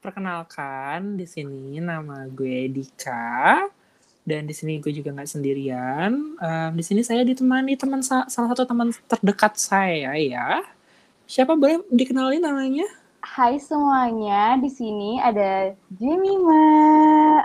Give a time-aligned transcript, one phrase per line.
[0.00, 3.64] Perkenalkan, di sini nama gue Dika
[4.20, 6.12] dan di sini gue juga nggak sendirian.
[6.36, 10.60] Um, di sini saya ditemani teman sa- salah satu teman terdekat saya ya.
[11.24, 12.88] Siapa boleh dikenalin namanya?
[13.30, 16.66] Hai semuanya, di sini ada Jemima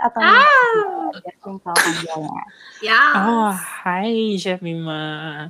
[0.02, 1.06] atau Ah.
[1.14, 2.42] ada simpel panjangnya.
[2.82, 3.02] Ya.
[3.22, 3.54] Oh,
[3.86, 5.46] hai Chef Mima.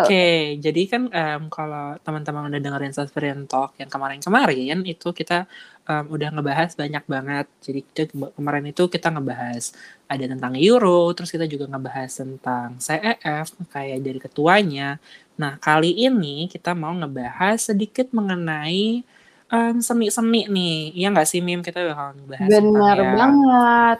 [0.00, 5.44] Oke, jadi kan em, kalau teman-teman udah dengerin Sasperian Talk yang kemarin-kemarin itu kita
[5.84, 7.46] em, udah ngebahas banyak banget.
[7.60, 8.02] Jadi kita
[8.32, 9.76] kemarin itu kita ngebahas
[10.08, 14.96] ada tentang Euro, terus kita juga ngebahas tentang CEF kayak dari ketuanya.
[15.36, 19.04] Nah, kali ini kita mau ngebahas sedikit mengenai
[19.46, 20.76] em, seni-seni nih.
[20.94, 21.62] Iya nggak sih Mim?
[21.62, 23.98] Kita bakal tentang bener ya, banget.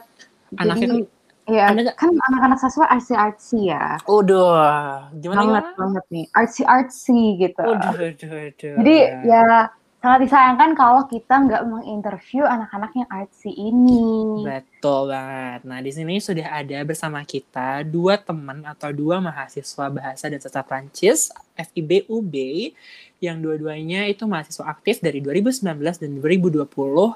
[0.55, 0.99] anaknya kan Jadi,
[1.47, 3.99] ya, Anda- kan anak-anak siswa artsy-artsy ya.
[4.07, 5.79] Udah, gimana banget gimana?
[5.79, 7.63] banget nih, artsy-artsy gitu.
[7.63, 8.73] Udah, udah, udah.
[8.79, 8.95] Jadi
[9.27, 9.45] ya
[9.97, 14.45] sangat disayangkan kalau kita nggak menginterview anak-anak yang artsy ini.
[14.45, 15.65] Betul banget.
[15.65, 20.61] Nah, di sini sudah ada bersama kita dua teman atau dua mahasiswa bahasa dan sastra
[20.63, 22.33] Prancis FIB UB
[23.17, 26.69] yang dua-duanya itu mahasiswa aktif dari 2019 dan 2020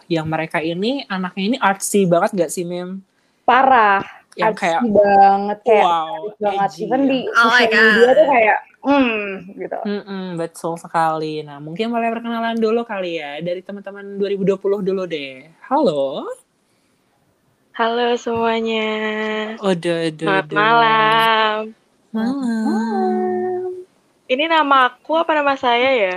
[0.10, 3.06] yang mereka ini anaknya ini artsy banget gak sih Mim?
[3.46, 4.02] Parah,
[4.34, 6.70] Yang artsy kayak banget kayak wow, banget.
[6.74, 9.18] edgy Even di Oh media tuh kayak, hmm,
[9.62, 9.80] gitu.
[9.86, 11.46] Mm-mm, betul sekali.
[11.46, 15.46] Nah, mungkin boleh perkenalan dulu kali ya dari teman-teman 2020 dulu deh.
[15.70, 16.26] Halo.
[17.72, 18.90] Halo semuanya,
[19.64, 20.58] Udah, udah, selamat udah.
[20.58, 21.58] malam.
[22.12, 23.31] Malam.
[24.32, 26.16] Ini nama aku apa nama saya ya?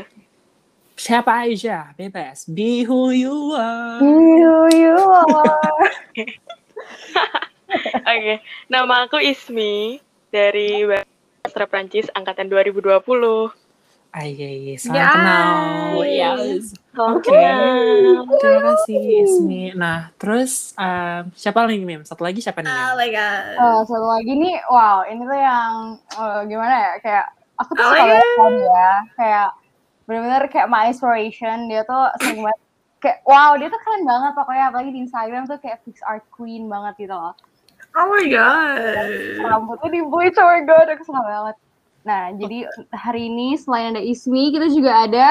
[0.95, 2.47] Siapa aja, bebas.
[2.47, 3.99] Be who you are.
[3.99, 5.83] You, you are.
[8.07, 8.39] Oke,
[8.71, 9.99] nama aku Ismi
[10.31, 13.03] dari Bahasa Prancis angkatan 2020.
[14.15, 15.11] Ay, ay, ay, salam Yes.
[15.11, 15.51] kenal.
[16.07, 16.65] Yes.
[16.95, 17.35] Oke.
[17.35, 18.31] kenal.
[18.39, 19.63] Terima kasih, Ismi.
[19.75, 22.07] Nah, terus um, siapa lagi, Mim?
[22.07, 22.71] Satu lagi siapa nih?
[22.71, 23.43] Oh my god.
[23.59, 25.75] Eh, satu lagi nih, wow, ini tuh yang
[26.15, 26.93] eh, gimana ya?
[27.03, 27.27] Kayak
[27.61, 28.91] aku tuh suka banget sama dia.
[29.19, 29.49] Kayak
[30.05, 31.69] bener-bener kayak my inspiration.
[31.71, 32.61] Dia tuh sering banget
[33.05, 36.73] kayak wow, dia tuh keren banget pokoknya apalagi di Instagram tuh kayak fix art queen
[36.73, 37.37] banget gitu loh.
[37.95, 38.81] Oh my god.
[39.45, 41.57] Rambutnya di bleach, oh my god, aku suka banget.
[42.05, 45.29] Nah, jadi hari ini selain ada Ismi, kita juga ada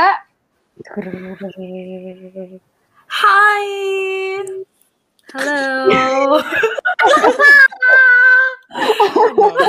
[3.09, 3.69] Hai.
[5.33, 6.41] Halo.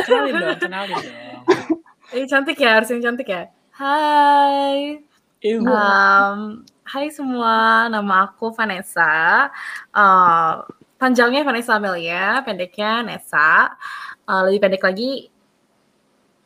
[0.04, 1.83] Kenalin dong, kenalin dong.
[2.14, 3.50] Ini cantik ya, harus yang cantik ya.
[3.75, 5.02] Hai.
[5.42, 9.50] Um, hai semua, nama aku Vanessa.
[9.91, 10.62] Uh,
[10.94, 13.75] panjangnya Vanessa Amelia, pendeknya Nessa.
[14.30, 15.26] Uh, lebih pendek lagi,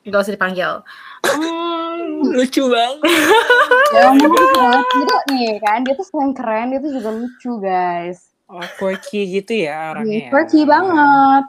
[0.08, 0.80] nggak usah dipanggil.
[1.28, 3.04] Hmm, Lucu banget.
[3.94, 5.84] ya gitu nih kan.
[5.84, 8.32] Dia tuh selain keren, dia tuh juga lucu, guys.
[8.48, 10.16] Oh, quirky gitu ya orangnya.
[10.16, 10.30] ya.
[10.32, 11.44] Quirky banget.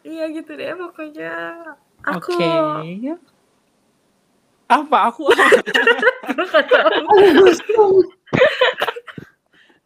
[0.00, 1.36] Iya gitu deh pokoknya.
[2.02, 2.50] Aku Oke.
[4.66, 5.28] Apa aku?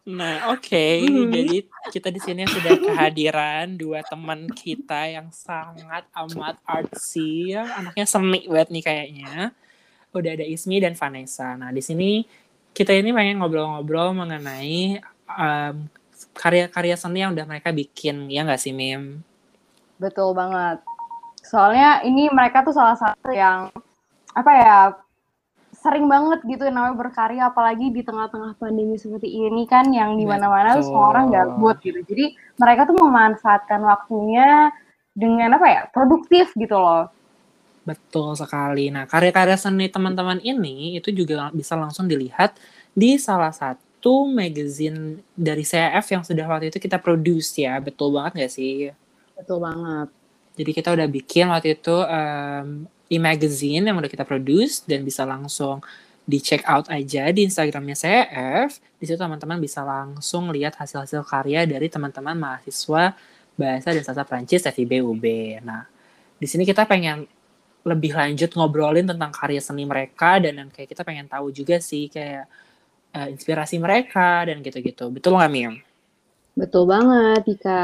[0.07, 0.87] Nah, oke.
[1.03, 1.35] Mhm.
[1.35, 1.57] Jadi
[1.91, 7.67] kita di sini sudah kehadiran dua teman kita yang sangat amat artsy, ya.
[7.75, 9.33] anaknya seni banget nih kayaknya.
[10.15, 11.59] Udah ada Ismi dan Vanessa.
[11.59, 12.23] Nah, di sini
[12.71, 15.75] kita ini pengen ngobrol-ngobrol mengenai em,
[16.31, 19.19] karya-karya seni yang udah mereka bikin, ya nggak sih, Mim?
[19.99, 20.79] Betul banget.
[21.47, 23.71] Soalnya ini mereka tuh salah satu yang
[24.35, 24.77] apa ya
[25.77, 30.75] sering banget gitu namanya berkarya apalagi di tengah-tengah pandemi seperti ini kan yang di mana-mana
[30.75, 32.03] tuh semua orang gabut gitu.
[32.03, 34.73] Jadi mereka tuh memanfaatkan waktunya
[35.15, 37.07] dengan apa ya produktif gitu loh.
[37.87, 38.91] Betul sekali.
[38.91, 42.59] Nah, karya-karya seni teman-teman ini itu juga bisa langsung dilihat
[42.91, 47.79] di salah satu magazine dari CF yang sudah waktu itu kita produce ya.
[47.79, 48.91] Betul banget nggak sih?
[49.39, 50.16] Betul banget.
[50.57, 55.79] Jadi kita udah bikin waktu itu um, e-magazine yang udah kita produce dan bisa langsung
[56.27, 58.69] di check out aja di Instagramnya CF.
[58.99, 63.15] Di situ teman-teman bisa langsung lihat hasil-hasil karya dari teman-teman mahasiswa
[63.55, 65.25] bahasa dan sastra Prancis FIB UB.
[65.63, 65.87] Nah,
[66.37, 67.25] di sini kita pengen
[67.87, 72.11] lebih lanjut ngobrolin tentang karya seni mereka dan yang kayak kita pengen tahu juga sih
[72.11, 72.45] kayak
[73.15, 75.07] eh, inspirasi mereka dan gitu-gitu.
[75.13, 75.73] Betul nggak Mim?
[76.59, 77.83] Betul banget, Dika.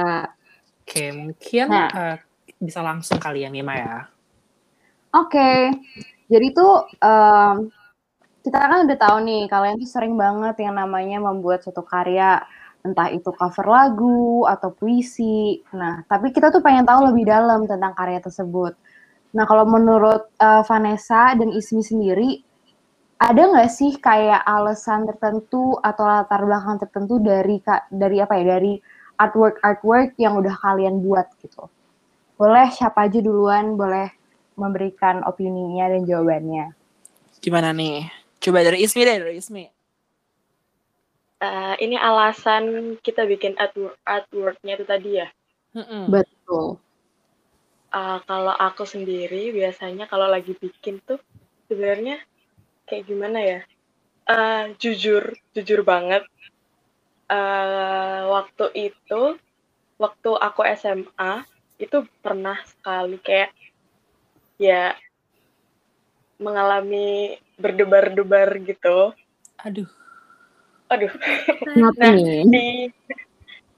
[0.84, 1.90] Oke, mungkin Nah.
[1.94, 2.18] eh,
[2.60, 3.98] bisa langsung kali ya Mima ya.
[5.14, 5.70] Oke,
[6.26, 7.70] jadi tuh em,
[8.44, 12.42] kita kan udah tahu nih kalian tuh sering banget yang namanya membuat suatu karya
[12.84, 15.64] entah itu cover lagu atau puisi.
[15.72, 18.76] Nah, tapi kita tuh pengen tahu lebih dalam tentang karya tersebut.
[19.34, 22.44] Nah, kalau menurut uh, Vanessa dan Ismi sendiri,
[23.24, 28.74] ada nggak sih kayak alasan tertentu atau latar belakang tertentu dari dari apa ya dari
[29.16, 31.72] artwork artwork yang udah kalian buat gitu?
[32.38, 34.10] Boleh siapa aja duluan, boleh
[34.58, 36.74] memberikan opininya dan jawabannya.
[37.42, 38.10] Gimana nih?
[38.42, 39.66] Coba dari Ismi deh, dari Ismi.
[41.44, 45.28] Uh, ini alasan kita bikin artwork artworknya itu tadi ya?
[45.76, 46.04] Mm -mm.
[46.08, 46.80] Betul.
[47.94, 51.20] Uh, kalau aku sendiri biasanya kalau lagi bikin tuh
[51.68, 52.18] sebenarnya
[52.88, 53.60] kayak gimana ya?
[54.24, 56.24] Uh, jujur, jujur banget.
[57.28, 59.36] Uh, waktu itu,
[60.00, 61.44] waktu aku SMA
[61.84, 63.52] itu pernah sekali kayak
[64.58, 64.96] ya
[66.40, 69.14] mengalami berdebar-debar gitu.
[69.62, 69.90] Aduh.
[70.92, 71.12] Aduh.
[71.98, 72.14] nah,
[72.48, 72.92] di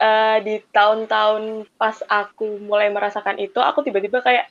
[0.01, 4.49] uh, di tahun-tahun pas aku mulai merasakan itu, aku tiba-tiba kayak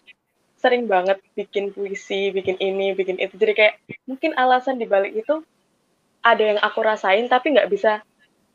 [0.56, 3.36] sering banget bikin puisi, bikin ini, bikin itu.
[3.36, 3.74] Jadi kayak
[4.08, 5.44] mungkin alasan dibalik itu
[6.24, 8.00] ada yang aku rasain tapi nggak bisa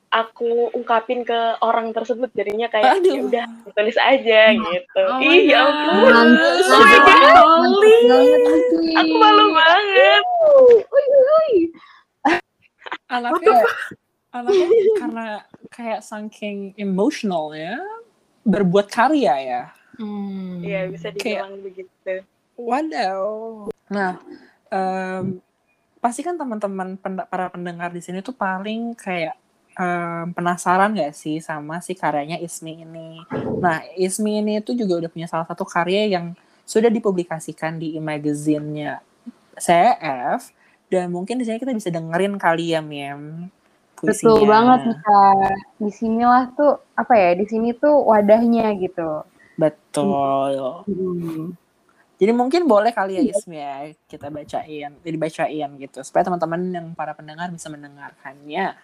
[0.10, 3.46] aku ungkapin ke orang tersebut jadinya kayak ya udah
[3.78, 5.02] tulis aja gitu.
[5.06, 6.14] Oh Ih ya ampun.
[6.66, 7.72] Oh my god.
[8.98, 10.24] Aku malu banget.
[13.10, 13.54] Anaknya
[14.30, 14.68] anaknya
[15.02, 15.26] karena
[15.74, 17.82] kayak saking emotional ya
[18.46, 19.64] berbuat karya ya
[19.98, 20.62] hmm.
[20.62, 20.92] iya hmm.
[20.94, 22.14] bisa dibilang kayak, begitu
[22.54, 23.26] wadaw
[23.90, 24.22] nah
[24.70, 25.42] um,
[25.98, 29.34] pasti kan teman-teman para pendengar di sini tuh paling kayak
[29.80, 33.24] um, penasaran gak sih sama si karyanya Ismi ini
[33.64, 36.36] nah Ismi ini tuh juga udah punya salah satu karya yang
[36.68, 39.02] sudah dipublikasikan di e-magazine-nya
[39.58, 40.52] CF
[40.92, 43.50] dan mungkin di sini kita bisa dengerin kali ya Miem
[44.00, 44.16] puisinya.
[44.16, 45.56] Betul banget Kak.
[45.78, 47.32] Di sinilah tuh apa ya?
[47.36, 49.28] Di sini tuh wadahnya gitu.
[49.60, 50.84] Betul.
[50.88, 51.54] Hmm.
[52.20, 56.88] Jadi mungkin boleh kali ya Ismi ya kita bacain, jadi bacain gitu supaya teman-teman yang
[56.92, 58.76] para pendengar bisa mendengarkannya.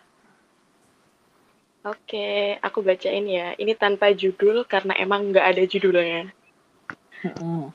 [1.86, 3.54] Oke, aku bacain ya.
[3.62, 6.34] Ini tanpa judul karena emang nggak ada judulnya.
[7.22, 7.70] Mm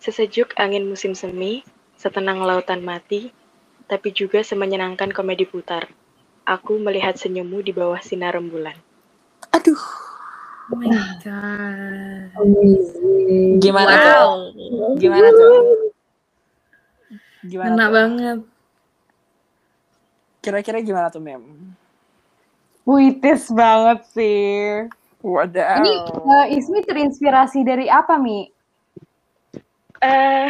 [0.00, 1.60] Sesejuk angin musim semi,
[1.94, 3.30] setenang lautan mati,
[3.84, 5.92] tapi juga semenyenangkan komedi putar.
[6.48, 8.74] Aku melihat senyummu di bawah sinar rembulan.
[9.52, 9.84] Aduh.
[10.72, 10.88] Oh my
[11.20, 12.32] god.
[13.60, 14.02] Gimana wow.
[14.02, 14.28] tuh?
[14.96, 15.58] Gimana tuh?
[17.44, 17.94] Gimana Enak tuh?
[17.94, 18.38] banget.
[20.40, 21.44] Kira-kira gimana tuh, Mem?
[22.84, 24.88] Puitis banget sih.
[25.20, 25.84] Waduh.
[25.84, 25.94] Ini
[26.24, 28.48] uh, Ismi terinspirasi dari apa, Mi?
[30.00, 30.48] Uh,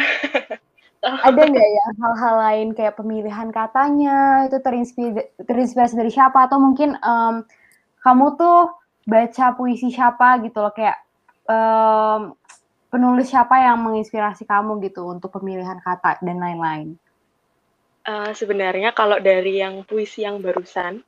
[1.27, 6.95] ada nggak ya hal-hal lain kayak pemilihan katanya itu terinspirasi, terinspirasi dari siapa atau mungkin
[7.03, 7.43] um,
[7.99, 8.71] kamu tuh
[9.03, 11.03] baca puisi siapa gitu loh kayak
[11.49, 12.37] um,
[12.93, 16.95] penulis siapa yang menginspirasi kamu gitu untuk pemilihan kata dan lain-lain?
[18.07, 21.01] Uh, sebenarnya kalau dari yang puisi yang barusan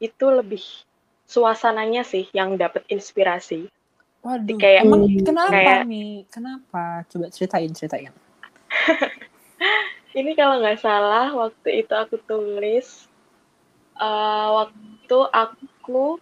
[0.00, 0.64] itu lebih
[1.28, 3.70] suasananya sih yang dapat inspirasi.
[4.20, 6.28] Waduh, kayak emang kenapa kayak, nih?
[6.28, 7.06] Kenapa?
[7.08, 8.12] Coba ceritain, ceritain.
[10.18, 13.06] ini kalau nggak salah waktu itu aku tulis
[13.98, 16.18] uh, waktu aku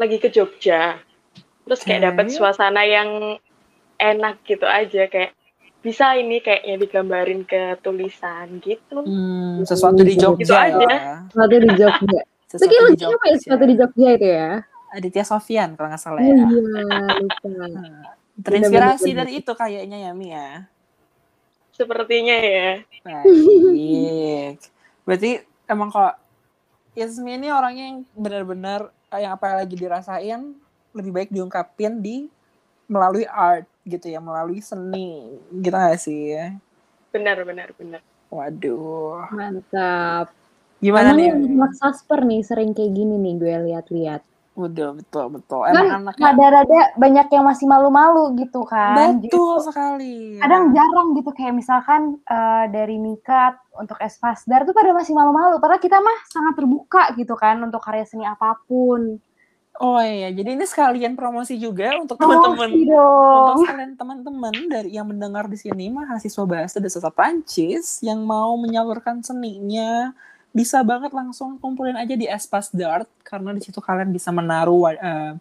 [0.00, 0.96] lagi ke Jogja
[1.68, 3.36] terus kayak dapat suasana yang
[4.00, 5.36] enak gitu aja kayak
[5.80, 11.70] bisa ini kayaknya digambarin ke tulisan gitu hmm, sesuatu di Jogja gitu aja sesuatu di
[11.76, 13.30] Jogja sesuatu itu di Jogja.
[13.30, 14.50] ya sesuatu di Jogja itu ya
[14.90, 16.34] Aditya Sofian kalau nggak salah ya.
[16.34, 17.50] Oh, iya, lupa.
[18.44, 20.66] Terinspirasi dari itu kayaknya ya Mia.
[21.70, 22.82] Sepertinya ya.
[23.06, 24.58] Baik.
[25.06, 25.30] Berarti
[25.70, 26.18] emang kok
[26.98, 30.40] Yasmi ini orangnya yang benar-benar yang apa yang lagi dirasain
[30.90, 32.26] lebih baik diungkapin di
[32.90, 35.38] melalui art gitu ya, melalui seni.
[35.54, 36.34] Gitu gak sih?
[37.14, 38.02] Benar, benar, benar.
[38.26, 39.30] Waduh.
[39.30, 40.34] Mantap.
[40.80, 41.56] Gimana Emang nih?
[41.56, 44.22] Mas Sasper nih sering kayak gini nih gue lihat-lihat.
[44.60, 45.60] Betul, betul, betul.
[45.62, 49.16] Kan Emang anaknya rada-rada banyak yang masih malu-malu gitu kan.
[49.16, 49.64] Betul gitu.
[49.64, 50.36] sekali.
[50.42, 55.62] Kadang jarang gitu kayak misalkan uh, dari Mikat untuk Espasdar tuh pada masih malu-malu.
[55.62, 59.22] Padahal kita mah sangat terbuka gitu kan untuk karya seni apa pun.
[59.80, 62.68] Oh iya, jadi ini sekalian promosi juga untuk teman-teman.
[62.68, 68.60] Untuk kalian teman-teman dari yang mendengar di sini mahasiswa bahasa dan sastra Prancis yang mau
[68.60, 70.12] menyalurkan seninya,
[70.50, 75.34] bisa banget langsung kumpulin aja di Espas Dart karena di situ kalian bisa menaruh uh,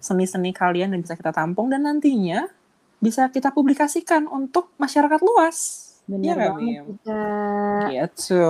[0.00, 2.48] seni-seni kalian dan bisa kita tampung dan nantinya
[3.00, 5.84] bisa kita publikasikan untuk masyarakat luas.
[6.08, 6.84] Benar ya, banget
[7.92, 8.44] Gitu.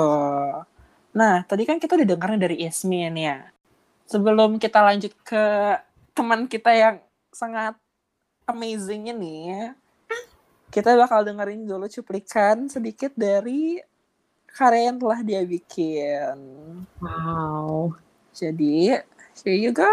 [1.14, 3.50] Nah, tadi kan kita udah dengarnya dari Yasmin ya.
[4.06, 5.78] Sebelum kita lanjut ke
[6.14, 6.96] teman kita yang
[7.30, 7.74] sangat
[8.46, 9.70] amazing ini,
[10.74, 13.78] kita bakal dengerin dulu cuplikan sedikit dari
[14.54, 16.36] karya yang telah dia bikin.
[17.02, 17.98] Wow.
[18.30, 18.94] Jadi,
[19.42, 19.90] here you go.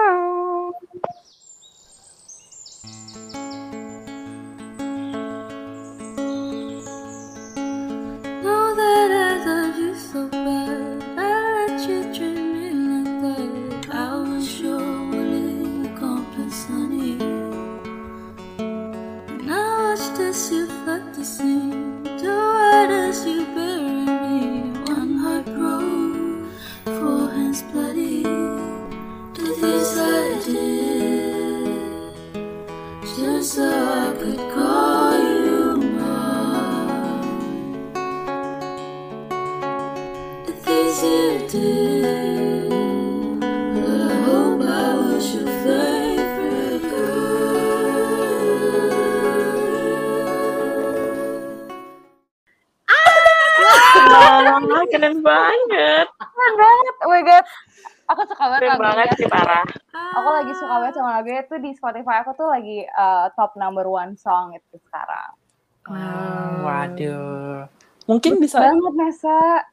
[61.92, 65.36] Spotify aku tuh lagi uh, top number one song itu sekarang.
[65.84, 67.68] Hmm, waduh.
[68.08, 69.68] Mungkin bisa Banget Nesa.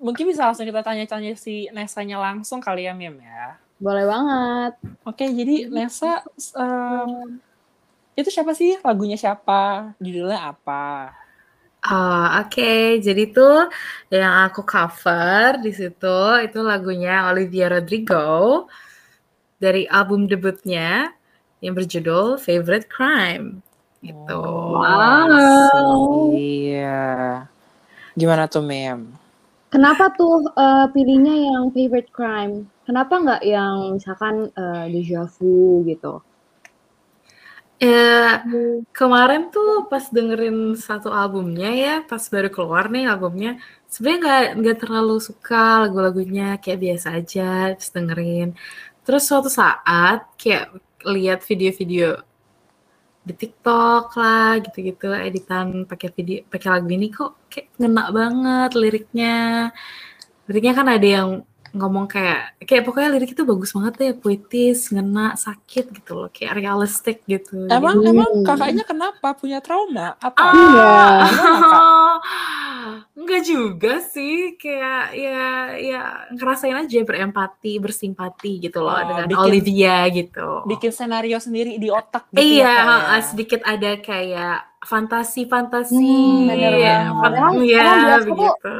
[0.00, 3.60] mungkin bisa langsung kita tanya-tanya si Nesanya langsung kali ya, Mim ya.
[3.76, 4.72] Boleh banget.
[5.04, 6.24] Oke, jadi Nesa
[6.56, 7.36] em,
[8.16, 8.80] itu siapa sih?
[8.80, 9.92] Lagunya siapa?
[10.00, 11.12] Judulnya apa?
[11.84, 12.96] Ah, oke.
[13.04, 13.68] Jadi tuh
[14.08, 18.64] yang aku cover di situ itu lagunya Olivia Rodrigo
[19.60, 21.17] dari album debutnya
[21.64, 23.62] yang berjudul Favorite Crime.
[23.98, 24.42] Gitu.
[24.78, 26.30] Wow.
[26.38, 27.46] Iya.
[28.14, 29.10] Gimana tuh, Mem?
[29.68, 32.64] Kenapa tuh uh, pilihnya yang favorite crime?
[32.88, 36.24] Kenapa nggak yang misalkan uh, deja vu gitu?
[37.78, 38.42] Ya,
[38.90, 44.78] kemarin tuh pas dengerin satu albumnya ya, pas baru keluar nih albumnya, sebenarnya nggak nggak
[44.82, 48.48] terlalu suka lagu-lagunya, kayak biasa aja, terus dengerin.
[49.06, 50.74] Terus suatu saat kayak
[51.06, 52.22] lihat video-video
[53.22, 59.36] di TikTok lah, gitu-gitu, editan pakai video, pakai lagu ini kok kayak ngena banget liriknya.
[60.48, 61.28] Liriknya kan ada yang
[61.70, 66.54] ngomong kayak kayak pokoknya lirik itu bagus banget deh puitis ngena sakit gitu loh kayak
[66.54, 69.28] realistik gitu Emang Jadi- emang kakaknya kenapa?
[69.32, 70.16] Punya trauma?
[70.16, 70.38] Apa?
[70.38, 71.20] ah Kak?
[73.18, 75.44] enggak juga sih kayak ya
[75.76, 81.76] ya ngerasain aja berempati bersimpati gitu loh Oh, dengan bikin- Olivia gitu Bikin senario sendiri
[81.76, 83.20] di otak gitu iya ya, ya?
[83.20, 88.76] sedikit ada kayak fantasi-fantasi Hmm, bener ya, ya biasa tuh- begitu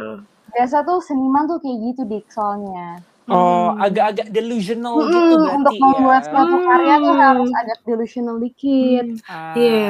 [0.54, 3.04] Biasa tuh seniman tuh kayak gitu dik soalnya.
[3.28, 3.84] Oh, Hmm.
[3.84, 5.84] agak-agak delusional gitu Mm-mm, berarti untuk ya.
[5.84, 7.20] membuat suatu karya tuh Hmm.
[7.28, 9.04] harus agak delusional dikit.
[9.28, 9.80] Ah, Iya,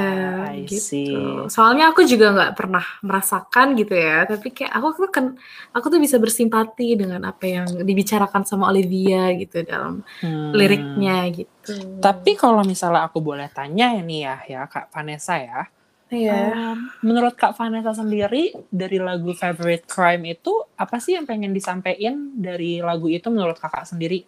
[0.58, 0.82] I gitu.
[0.82, 1.46] see.
[1.54, 5.24] Soalnya aku juga nggak pernah merasakan gitu ya, tapi kayak aku tuh kan,
[5.70, 10.50] aku tuh bisa bersimpati dengan apa yang dibicarakan sama Olivia gitu dalam Hmm.
[10.58, 11.70] liriknya gitu.
[12.02, 15.62] Tapi kalau misalnya aku boleh tanya ini ya, ya Kak Vanessa ya.
[16.08, 16.56] Iya.
[16.56, 22.32] Em, menurut Kak Vanessa sendiri dari lagu Favorite Crime itu apa sih yang pengen disampaikan
[22.32, 24.24] dari lagu itu menurut kakak sendiri?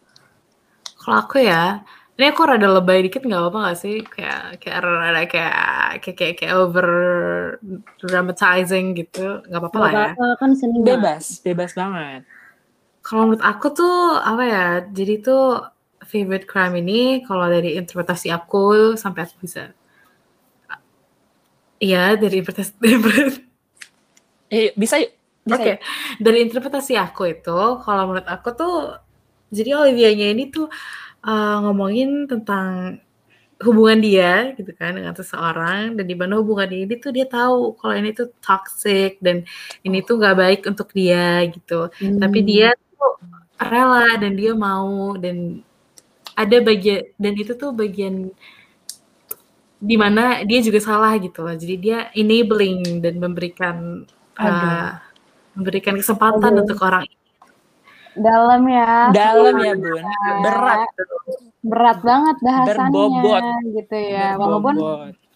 [1.01, 1.81] Kalau aku ya,
[2.21, 3.97] ini aku rada lebay dikit nggak apa-apa nggak sih?
[4.05, 5.57] Kayak kayak rada kayak
[6.05, 6.89] kayak kayak, kayak over
[8.05, 10.37] dramatizing gitu, nggak apa-apa lah ya.
[10.37, 10.85] kan seniman.
[10.85, 12.29] Bebas, bebas banget.
[13.01, 14.67] Kalau menurut aku tuh apa ya?
[14.93, 15.65] Jadi tuh
[16.05, 19.73] favorite crime ini kalau dari interpretasi aku sampai aku bisa
[21.81, 23.33] Iya, dari interpretasi dari
[24.51, 25.13] Eh, bisa yuk.
[25.41, 25.79] Bisa Oke, yuk.
[26.21, 28.75] dari interpretasi aku itu, kalau menurut aku tuh,
[29.49, 30.69] jadi Olivia-nya ini tuh
[31.25, 33.01] uh, ngomongin tentang
[33.61, 37.93] hubungan dia gitu kan dengan seseorang dan di mana hubungan ini tuh dia tahu kalau
[37.93, 39.45] ini tuh toxic dan
[39.85, 41.93] ini tuh nggak baik untuk dia gitu.
[41.93, 43.21] Tapi dia tuh
[43.61, 45.61] rela dan dia mau dan
[46.33, 48.33] ada bagian dan itu tuh bagian
[49.81, 51.57] di mana dia juga salah gitu loh.
[51.57, 54.05] Jadi dia enabling dan memberikan
[54.37, 54.93] uh,
[55.57, 56.63] memberikan kesempatan Aduh.
[56.69, 57.09] untuk orang
[58.13, 59.09] Dalam ya.
[59.15, 60.03] Dalam ya, Bun.
[60.45, 60.81] Berat,
[61.65, 63.45] Berat banget bahasannya Berbobot.
[63.73, 64.37] gitu ya.
[64.37, 64.75] Walaupun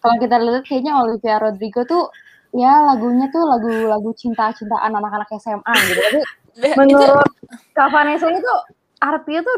[0.05, 2.13] kalau kita lihat kayaknya Olivia Rodrigo tuh
[2.53, 6.01] ya lagunya tuh lagu-lagu cinta-cintaan anak-anak SMA gitu.
[6.05, 6.19] Tapi
[6.61, 7.31] itu menurut
[7.73, 8.59] Kak Vanessa ini tuh
[9.01, 9.57] artinya tuh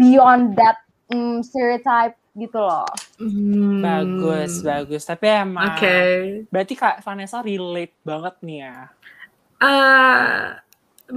[0.00, 2.88] beyond that mm, stereotype gitu loh.
[3.16, 5.02] Hmm, bagus, bagus.
[5.08, 5.96] Tapi emang Oke.
[6.52, 8.76] berarti Kak Vanessa relate banget nih ya.
[9.56, 10.26] Eh,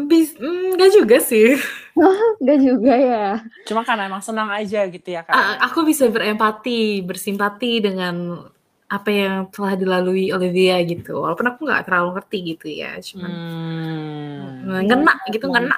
[0.08, 1.60] bis, mm, nggak juga sih.
[2.40, 3.28] Enggak juga ya.
[3.68, 5.36] Cuma karena emang senang aja gitu ya Kak.
[5.36, 8.48] Ah, aku bisa berempati, bersimpati dengan
[8.90, 11.20] apa yang telah dilalui oleh dia gitu.
[11.22, 14.88] Walaupun aku nggak terlalu ngerti gitu ya, cuman Hmm.
[14.88, 15.78] ngena gitu ngena.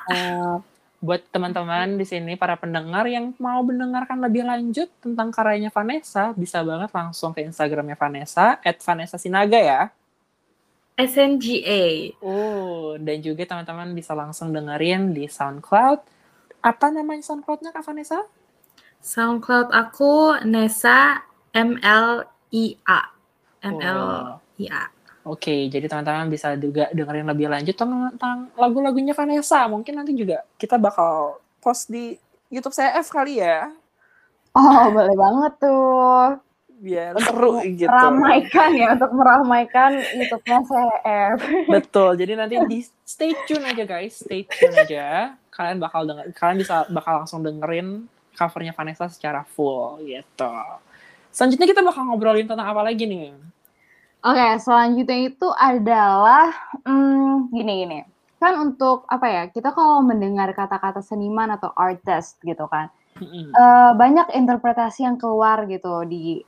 [1.02, 6.62] Buat teman-teman di sini para pendengar yang mau mendengarkan lebih lanjut tentang karyanya Vanessa, bisa
[6.62, 9.82] banget langsung ke Instagramnya Vanessa @vanessa_sinaga ya.
[11.02, 12.14] SNGA.
[12.22, 16.00] Oh, dan juga teman-teman bisa langsung dengerin di SoundCloud.
[16.62, 18.22] Apa namanya SoundCloud-nya Kak Vanessa?
[19.02, 21.26] SoundCloud aku Nesa
[21.58, 23.10] M L I A.
[23.66, 24.62] M L Oh.
[24.62, 24.86] I A.
[25.22, 29.70] Oke, jadi teman-teman bisa juga dengerin lebih lanjut tentang lagu-lagunya Vanessa.
[29.70, 32.18] Mungkin nanti juga kita bakal post di
[32.50, 33.70] YouTube CF kali ya,
[34.52, 36.44] Oh, boleh banget tuh.
[36.82, 37.86] biar Untuk seru gitu.
[37.86, 41.38] Meramaikan ya, untuk meramaikan YouTube-nya CF.
[41.70, 42.18] Betul.
[42.18, 45.38] Jadi nanti di stay tune aja guys, stay tune aja.
[45.54, 50.58] Kalian bakal denger, kalian bisa bakal langsung dengerin covernya Vanessa secara full gitu.
[51.30, 53.30] Selanjutnya kita bakal ngobrolin tentang apa lagi nih?
[54.22, 56.54] Oke, selanjutnya itu adalah
[56.86, 58.00] hmm, gini gini.
[58.38, 59.44] Kan untuk apa ya?
[59.50, 66.06] Kita kalau mendengar kata-kata seniman atau artist gitu kan, eh, banyak interpretasi yang keluar gitu
[66.06, 66.46] di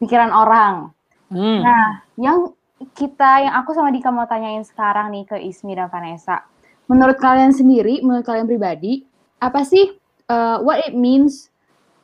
[0.00, 0.88] pikiran orang.
[1.28, 1.60] Hmm.
[1.60, 2.56] Nah, yang
[2.96, 6.44] kita, yang aku sama Dika mau tanyain sekarang nih ke Ismi dan Vanessa.
[6.88, 9.04] Menurut kalian sendiri, menurut kalian pribadi,
[9.40, 9.96] apa sih
[10.32, 11.52] uh, what it means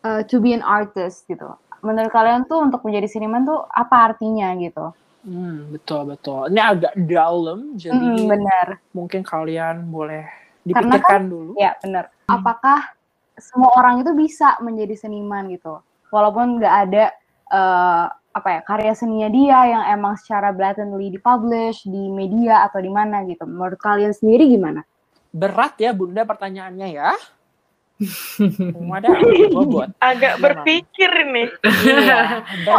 [0.04, 1.48] uh, to be an artist gitu?
[1.82, 4.90] Menurut kalian tuh untuk menjadi seniman tuh apa artinya gitu?
[5.22, 6.48] Hmm, betul betul.
[6.50, 8.66] Ini agak dalam, jadi Mm, benar.
[8.94, 10.24] mungkin kalian boleh
[10.62, 11.54] dipikirkan dulu.
[11.58, 12.10] Ya, benar.
[12.26, 12.94] Apakah
[13.38, 15.78] semua orang itu bisa menjadi seniman gitu?
[16.10, 17.04] Walaupun nggak ada
[17.48, 18.06] eh,
[18.38, 23.26] apa ya karya seninya dia yang emang secara blatantly dipublish di media atau di mana
[23.26, 23.42] gitu.
[23.48, 24.86] Menurut kalian sendiri gimana?
[25.34, 27.12] Berat ya Bunda pertanyaannya ya.
[27.98, 29.90] Bobot.
[30.00, 30.44] Agak Gimana?
[30.62, 31.48] berpikir nih.
[31.66, 32.20] Iya,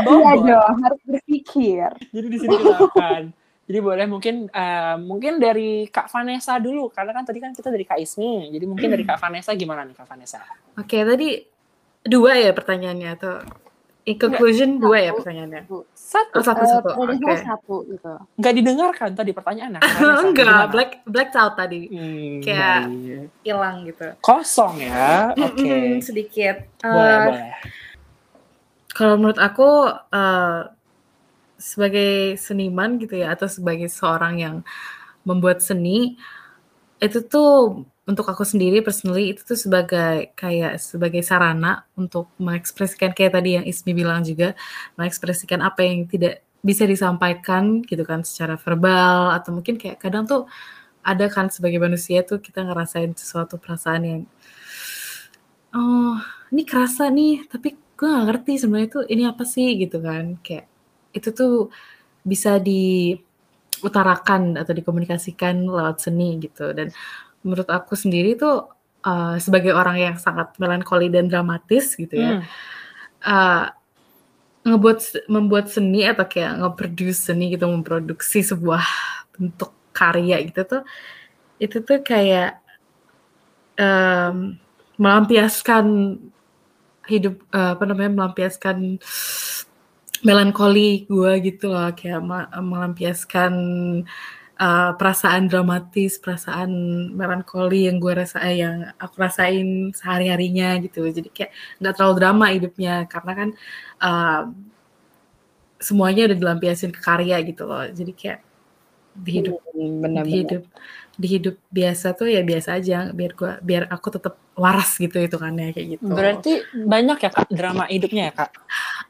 [0.07, 1.89] Oh, iya dong, harus berpikir.
[2.09, 3.23] Jadi di sini kita akan.
[3.69, 7.85] Jadi boleh mungkin eh, mungkin dari Kak Vanessa dulu karena kan tadi kan kita dari
[7.85, 8.49] Kak Ismi.
[8.49, 10.41] Jadi mungkin dari Kak Vanessa gimana nih Kak Vanessa?
[10.73, 11.37] Oke, tadi
[12.01, 13.33] dua ya pertanyaannya atau
[14.05, 15.67] in conclusion dua ya pertanyaannya.
[15.93, 16.39] Satu.
[16.39, 16.89] Oh, satu satu.
[16.89, 17.21] pada Oke.
[17.21, 18.13] dasarnya satu gitu.
[18.35, 19.79] Nggak didengarkan tadi Vanessa.
[20.23, 20.65] Enggak, Gimana?
[20.67, 22.85] black black out tadi Hmm, Kayak-
[23.43, 24.07] hilang gitu.
[24.19, 25.35] kosong ya.
[25.35, 25.61] Oke.
[25.61, 26.65] Mm-mm, sedikit.
[26.79, 27.51] Boleh, Eh, boleh.
[28.89, 29.69] Kalau menurut aku
[30.09, 30.61] eh,
[31.55, 34.55] sebagai seniman gitu ya atau sebagai seorang yang
[35.21, 36.15] membuat seni
[36.97, 43.37] itu tuh untuk aku sendiri personally itu tuh sebagai kayak sebagai sarana untuk mengekspresikan kayak
[43.37, 44.57] tadi yang Ismi bilang juga
[44.97, 50.49] mengekspresikan apa yang tidak bisa disampaikan gitu kan secara verbal atau mungkin kayak kadang tuh
[51.05, 54.21] ada kan sebagai manusia tuh kita ngerasain sesuatu perasaan yang
[55.77, 56.17] oh
[56.49, 60.39] ini kerasa nih tapi gue gak ngerti sebenarnya tuh ini apa sih gitu kan.
[60.39, 60.71] Kayak
[61.11, 61.67] itu tuh
[62.23, 66.71] bisa diutarakan atau dikomunikasikan lewat seni gitu.
[66.71, 66.95] Dan
[67.45, 68.67] menurut aku sendiri tuh
[69.05, 72.43] uh, sebagai orang yang sangat melankoli dan dramatis gitu ya Hmm.
[73.23, 73.65] uh,
[74.59, 78.83] ngebuat membuat seni atau kayak nge-produce seni gitu memproduksi sebuah
[79.31, 80.81] bentuk karya gitu tuh
[81.63, 82.59] itu tuh kayak
[83.79, 84.59] em,
[84.99, 86.19] melampiaskan
[87.07, 88.99] hidup eh, apa namanya melampiaskan
[90.21, 92.19] melankoli gue gitu loh kayak
[92.59, 93.53] melampiaskan
[94.61, 96.69] eh, perasaan dramatis perasaan
[97.19, 99.67] melankoli yang gue rasa eh, yang aku rasain
[99.97, 103.49] sehari harinya gitu jadi kayak nggak terlalu drama hidupnya karena kan
[104.05, 104.39] eh,
[105.79, 108.39] semuanya udah dilampiasin ke karya gitu loh jadi kayak
[109.15, 110.37] di hidup Hmm, di Benar-benar.
[110.43, 110.63] hidup
[111.19, 115.35] di hidup biasa tuh ya biasa aja biar gua biar aku tetap waras gitu itu
[115.39, 118.51] kan ya kayak gitu Berarti banyak ya Kak drama hidupnya ya Kak?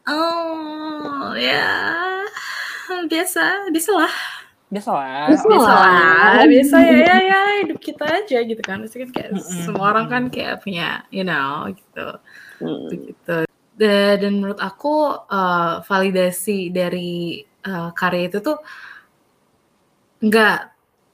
[0.09, 1.65] oh ya
[3.09, 3.91] biasa bisa
[4.69, 5.25] lah Biasa lah.
[5.33, 5.87] Bisa biasa lah.
[6.37, 9.61] lah biasa ya ya ya hidup kita aja gitu kan pasti kan kayak Mm-mm.
[9.65, 12.07] semua orang kan kayak punya you know gitu
[12.59, 12.91] Hmm.
[12.91, 13.47] begitu
[13.79, 18.59] Da- dan menurut aku uh, validasi dari uh, karya itu tuh
[20.19, 20.57] nggak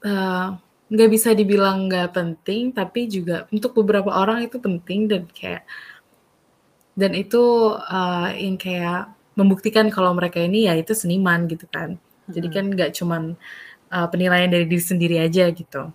[0.02, 0.58] uh,
[0.90, 5.62] nggak bisa dibilang nggak penting tapi juga untuk beberapa orang itu penting dan kayak
[6.98, 7.38] dan itu
[7.78, 9.06] uh, yang kayak
[9.38, 11.94] membuktikan kalau mereka ini ya itu seniman gitu kan
[12.30, 13.38] jadi kan nggak cuman
[13.90, 15.90] uh, penilaian dari diri sendiri aja gitu.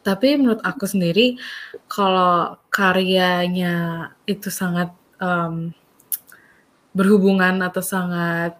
[0.00, 1.36] Tapi menurut aku sendiri
[1.84, 4.88] kalau karyanya itu sangat
[5.20, 5.76] em,
[6.96, 8.56] berhubungan atau sangat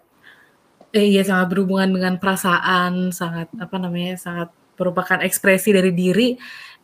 [0.92, 6.36] eh, iya sangat berhubungan dengan perasaan sangat apa namanya sangat merupakan ekspresi dari diri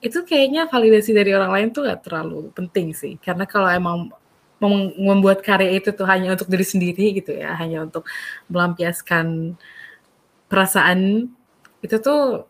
[0.05, 3.17] itu kayaknya validasi dari orang lain tuh gak terlalu penting sih.
[3.17, 4.13] Karena kalau emang
[4.61, 8.05] mem- membuat karya itu tuh hanya untuk diri sendiri gitu ya, hanya untuk
[8.53, 9.57] melampiaskan
[10.47, 11.31] perasaan
[11.83, 12.47] itu tuh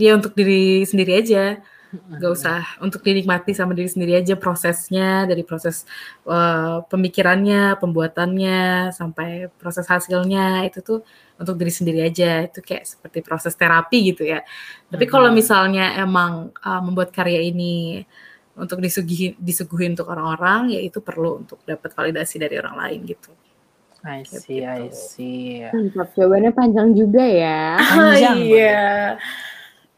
[0.00, 1.60] ya untuk diri sendiri aja.
[1.88, 5.88] Nggak usah untuk dinikmati sama diri sendiri aja prosesnya dari proses
[6.28, 11.00] uh, pemikirannya pembuatannya sampai proses hasilnya itu tuh
[11.40, 12.44] untuk diri sendiri aja.
[12.44, 14.44] Itu kayak seperti proses terapi gitu ya.
[14.92, 18.04] Tapi kalau misalnya emang uh, membuat karya ini
[18.58, 23.30] untuk disuguhi disuguhi untuk orang-orang ya itu perlu untuk dapat validasi dari orang lain gitu
[24.00, 24.94] I see, I Gitu.
[24.94, 25.62] see.
[25.64, 27.76] Mantap, jawabannya panjang juga ya.
[27.76, 29.18] Panjang iya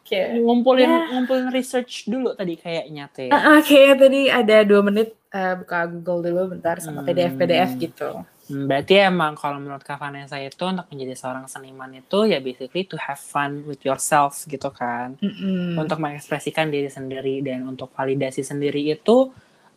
[0.02, 3.30] Kayak- Ngumpulin ngumpulin research dulu tadi kayaknya teh.
[3.30, 7.06] Ah, Oke, tadi ada dua menit eh, buka Google dulu bentar sama Hmm.
[7.06, 8.10] PDF PDF gitu.
[8.50, 12.82] Hmm, Berarti emang kalau menurut Kak Vanessa itu untuk menjadi seorang seniman itu ya basically
[12.82, 15.14] to have fun with yourself gitu kan.
[15.16, 15.78] Mm-mm.
[15.78, 19.30] Untuk mengekspresikan diri sendiri dan untuk validasi sendiri itu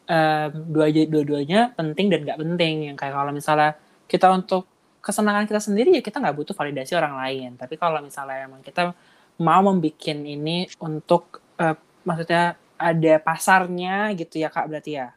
[0.03, 2.89] em, dua dua-duanya penting dan nggak penting.
[2.89, 4.67] Yang kayak kalau misalnya kita untuk
[5.03, 7.49] kesenangan kita sendiri ya kita nggak butuh validasi orang lain.
[7.59, 8.95] Tapi kalau misalnya emang kita
[9.41, 11.75] mau membuat ini untuk eh,
[12.07, 15.07] maksudnya ada pasarnya gitu ya Kak berarti ya.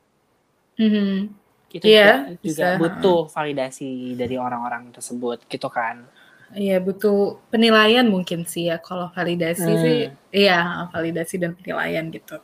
[0.79, 1.33] Mhm.
[1.73, 2.67] Itu Iya, juga, juga bisa.
[2.79, 6.07] butuh validasi dari orang-orang tersebut gitu kan.
[6.55, 9.83] Iya butuh penilaian mungkin sih ya kalau validasi Hmm.
[9.83, 9.99] sih,
[10.31, 12.39] iya validasi dan penilaian gitu.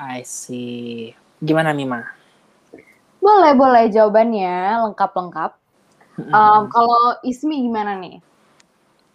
[0.00, 1.12] I see.
[1.38, 2.21] Gimana Mima?
[3.22, 5.50] Boleh, boleh jawabannya lengkap-lengkap.
[6.18, 8.18] Um, kalau Ismi gimana nih?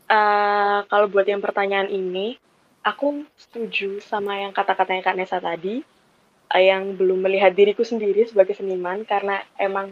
[0.08, 2.40] Eh, kalau buat yang pertanyaan ini,
[2.88, 5.84] aku setuju sama yang kata-katanya Kak Nesa tadi,
[6.56, 9.92] eh, yang belum melihat diriku sendiri sebagai seniman, karena emang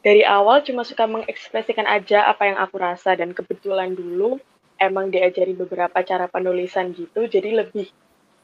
[0.00, 4.40] dari awal cuma suka mengekspresikan aja apa yang aku rasa, dan kebetulan dulu
[4.80, 7.92] emang diajari beberapa cara penulisan gitu, jadi lebih,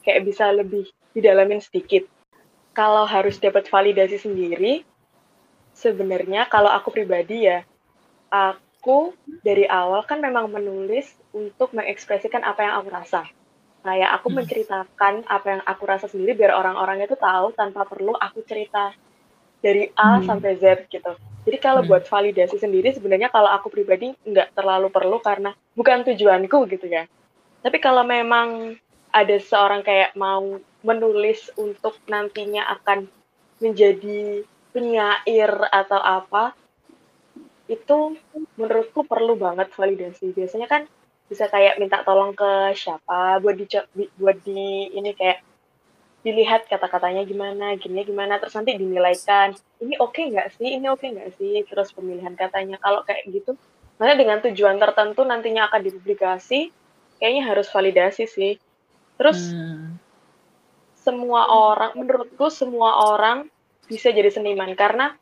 [0.04, 0.84] kayak bisa lebih
[1.16, 2.04] didalamin sedikit.
[2.78, 4.86] Kalau harus dapat validasi sendiri,
[5.74, 7.66] sebenarnya kalau aku pribadi ya,
[8.30, 9.10] aku
[9.42, 13.26] dari awal kan memang menulis untuk mengekspresikan apa yang aku rasa.
[13.82, 18.46] Kayak aku menceritakan apa yang aku rasa sendiri biar orang-orang itu tahu tanpa perlu aku
[18.46, 18.94] cerita
[19.58, 20.26] dari A Hmm.
[20.26, 21.18] sampai Z gitu.
[21.50, 21.90] Jadi kalau Hmm.
[21.90, 27.10] buat validasi sendiri sebenarnya kalau aku pribadi nggak terlalu perlu karena bukan tujuanku gitu ya.
[27.64, 28.78] Tapi kalau memang
[29.10, 33.04] ada seorang kayak mau menulis untuk nantinya akan
[33.60, 36.56] menjadi penyair atau apa,
[37.68, 38.16] itu
[38.56, 40.32] menurutku perlu banget validasi.
[40.32, 40.88] Biasanya kan
[41.28, 43.68] bisa kayak minta tolong ke siapa buat di
[44.16, 45.44] buat di ini kayak
[46.24, 49.54] dilihat kata-katanya gimana, gini gimana, terus nanti dinilaikan.
[49.78, 50.68] Ini oke nggak sih?
[50.80, 51.62] Ini oke nggak sih?
[51.68, 53.54] Terus pemilihan katanya kalau kayak gitu,
[54.00, 56.74] nanti dengan tujuan tertentu nantinya akan dipublikasi,
[57.22, 58.56] kayaknya harus validasi sih.
[59.20, 60.07] Terus Hmm.
[61.08, 63.48] Semua orang, menurutku semua orang
[63.88, 65.16] bisa jadi seniman karena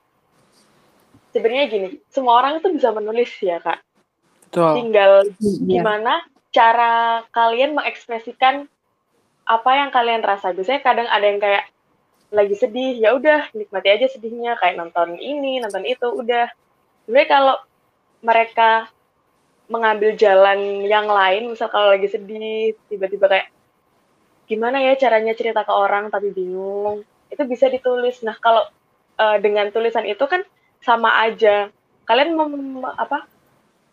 [1.31, 3.79] sebenarnya gini, semua orang itu bisa menulis ya kak.
[4.51, 4.73] Betul.
[4.83, 5.79] Tinggal Iya.
[5.79, 8.67] gimana cara kalian mengekspresikan
[9.47, 10.51] apa yang kalian rasa.
[10.51, 11.71] Biasanya kadang ada yang kayak
[12.35, 16.51] lagi sedih, ya udah nikmati aja sedihnya, kayak nonton ini, nonton itu, udah.
[17.07, 17.57] Sebenarnya kalau
[18.27, 18.91] mereka
[19.71, 23.47] mengambil jalan yang lain, misal kalau lagi sedih, tiba-tiba kayak
[24.47, 28.23] gimana ya caranya cerita ke orang tapi bingung, itu bisa ditulis.
[28.23, 28.65] Nah kalau
[29.19, 30.47] eh, dengan tulisan itu kan
[30.81, 31.69] sama aja,
[32.07, 33.27] kalian mem, apa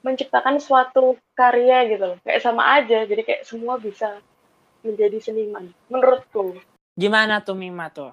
[0.04, 4.20] menciptakan suatu karya gitu loh, kayak sama aja, jadi kayak semua bisa
[4.84, 6.60] menjadi seniman, menurutku.
[7.00, 8.12] Gimana tuh Mima tuh?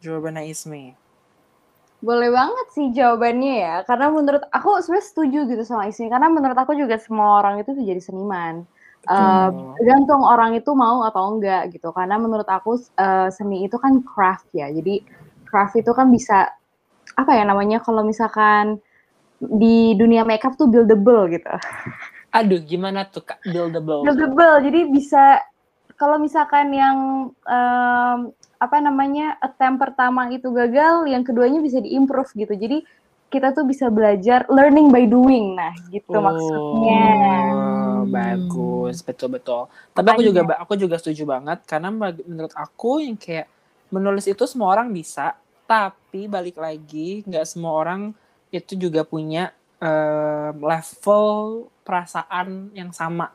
[0.00, 0.96] Jawabannya Ismi.
[2.02, 6.56] Boleh banget sih jawabannya ya, karena menurut aku sebenarnya setuju gitu sama Ismi, karena menurut
[6.56, 8.64] aku juga semua orang itu tuh jadi seniman.
[9.02, 14.46] Tergantung orang itu mau atau enggak gitu, karena menurut aku eh, seni itu kan craft
[14.54, 15.02] ya, jadi
[15.48, 16.48] craft itu kan bisa
[17.18, 18.78] apa ya namanya kalau misalkan
[19.42, 21.50] di dunia makeup tuh buildable gitu.
[22.32, 24.06] Aduh, gimana tuh Kak buildable?
[24.06, 25.42] Buildable, jadi bisa
[25.98, 28.18] kalau misalkan yang em,
[28.62, 32.54] apa namanya attempt pertama itu gagal, yang keduanya bisa diimprove gitu.
[32.54, 32.86] Jadi
[33.28, 35.58] kita tuh bisa belajar learning by doing.
[35.58, 37.04] Nah, gitu maksudnya.
[38.02, 39.70] Oh, bagus, betul betul.
[39.94, 43.46] Tapi aku juga aku juga setuju banget karena menurut aku yang kayak
[43.94, 45.38] menulis itu semua orang bisa,
[45.70, 48.10] tapi balik lagi nggak semua orang
[48.50, 53.30] itu juga punya em, level perasaan yang sama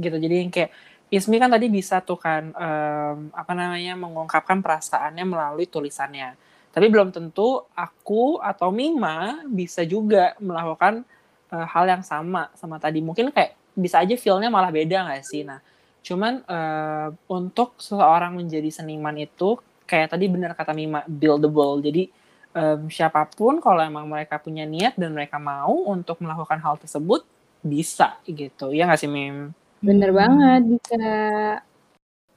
[0.00, 0.16] gitu.
[0.16, 0.72] Jadi yang kayak
[1.12, 6.34] Ismi kan tadi bisa tuh kan em, apa namanya mengungkapkan perasaannya melalui tulisannya.
[6.72, 11.04] Tapi belum tentu aku atau Mima bisa juga melakukan
[11.52, 13.04] eh, hal yang sama sama tadi.
[13.04, 15.42] Mungkin kayak bisa aja feel-nya malah beda nggak sih?
[15.42, 15.58] Nah,
[16.04, 21.84] cuman eh, untuk seseorang menjadi seniman itu kayak tadi benar kata Mima buildable.
[21.84, 22.08] Jadi
[22.56, 27.24] em, siapa pun kalau emang mereka punya niat dan mereka mau untuk melakukan hal tersebut
[27.60, 28.72] bisa gitu.
[28.72, 29.52] Ya nggak sih Mim?
[29.84, 31.04] Bener banget bisa.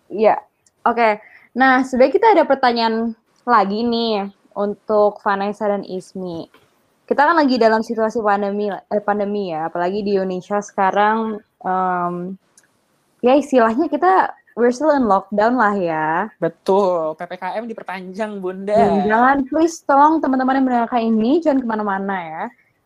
[0.09, 0.35] Ya,
[0.85, 1.21] oke.
[1.55, 6.49] Nah, sebenarnya kita ada pertanyaan lagi nih untuk Vanessa dan Ismi.
[7.05, 11.39] Kita kan lagi dalam situasi pandemi, eh, pandemi ya, apalagi di Indonesia sekarang.
[11.65, 12.37] em,
[13.25, 16.09] ya istilahnya kita we're still in lockdown lah ya.
[16.39, 17.17] Betul.
[17.19, 18.73] PPKM diperpanjang Bunda.
[18.73, 22.43] Dan jangan please tolong teman-teman yang mendengarkan ini jangan ke mana-mana ya,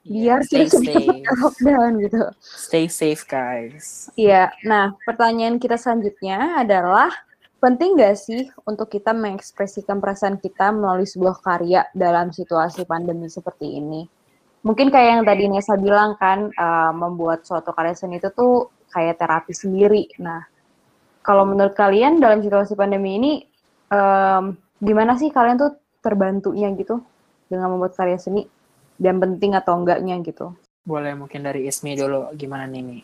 [0.08, 1.40] biar Iya, stay kita cepat safe.
[1.44, 2.24] lockdown gitu.
[2.42, 4.10] Stay safe guys.
[4.18, 7.14] Iya, nah pertanyaan kita selanjutnya adalah
[7.60, 13.78] penting nggak sih untuk kita mengekspresikan perasaan kita melalui sebuah karya dalam situasi pandemi seperti
[13.78, 14.08] ini?
[14.64, 19.20] Mungkin kayak yang tadi Nesa bilang kan, eh, membuat suatu karya seni itu tuh kayak
[19.20, 20.10] terapi sendiri.
[20.20, 20.44] Nah,
[21.24, 23.34] kalau menurut kalian dalam situasi pandemi ini,
[23.92, 27.04] em, gimana sih kalian tuh terbantunya gitu
[27.48, 28.48] dengan membuat karya seni?
[29.00, 30.52] Dan penting atau enggaknya gitu?
[30.84, 33.00] Boleh mungkin dari Ismi dulu gimana nih Mi?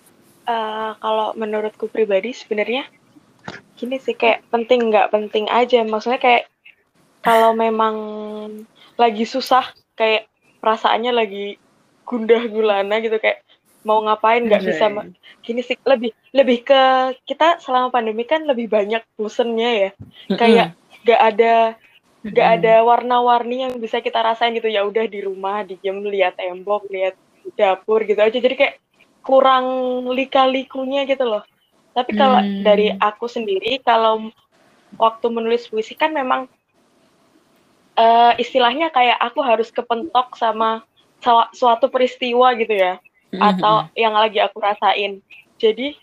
[0.46, 2.84] Eh, kalau menurutku pribadi sebenarnya
[3.76, 5.84] gini sih kayak penting nggak penting aja.
[5.84, 6.44] Maksudnya kayak
[7.26, 7.96] kalau memang
[8.96, 9.66] lagi susah
[10.00, 10.30] kayak
[10.62, 11.46] perasaannya lagi
[12.06, 13.42] gundah gulana gitu kayak
[13.86, 15.10] mau ngapain nggak bisa ma-
[15.46, 16.82] gini sih lebih lebih ke
[17.30, 19.90] kita selama pandemi kan lebih banyak bosennya ya.
[20.38, 20.68] Kayak
[21.06, 21.56] nggak ada
[22.26, 24.70] nggak ada warna-warni yang bisa kita rasain gitu.
[24.70, 27.16] Ya udah di rumah diem lihat tembok lihat
[27.58, 28.38] dapur gitu aja.
[28.38, 28.76] Jadi kayak
[29.26, 29.66] kurang
[30.14, 31.44] lika-likunya gitu loh
[31.96, 32.62] tapi kalau Hmm.
[32.68, 34.28] dari aku sendiri kalau
[35.00, 36.52] waktu menulis puisi kan memang
[37.96, 40.84] eh, istilahnya kayak aku harus kepentok sama
[41.56, 43.00] suatu peristiwa gitu ya
[43.40, 45.24] atau yang lagi aku rasain.
[45.58, 45.96] Jadi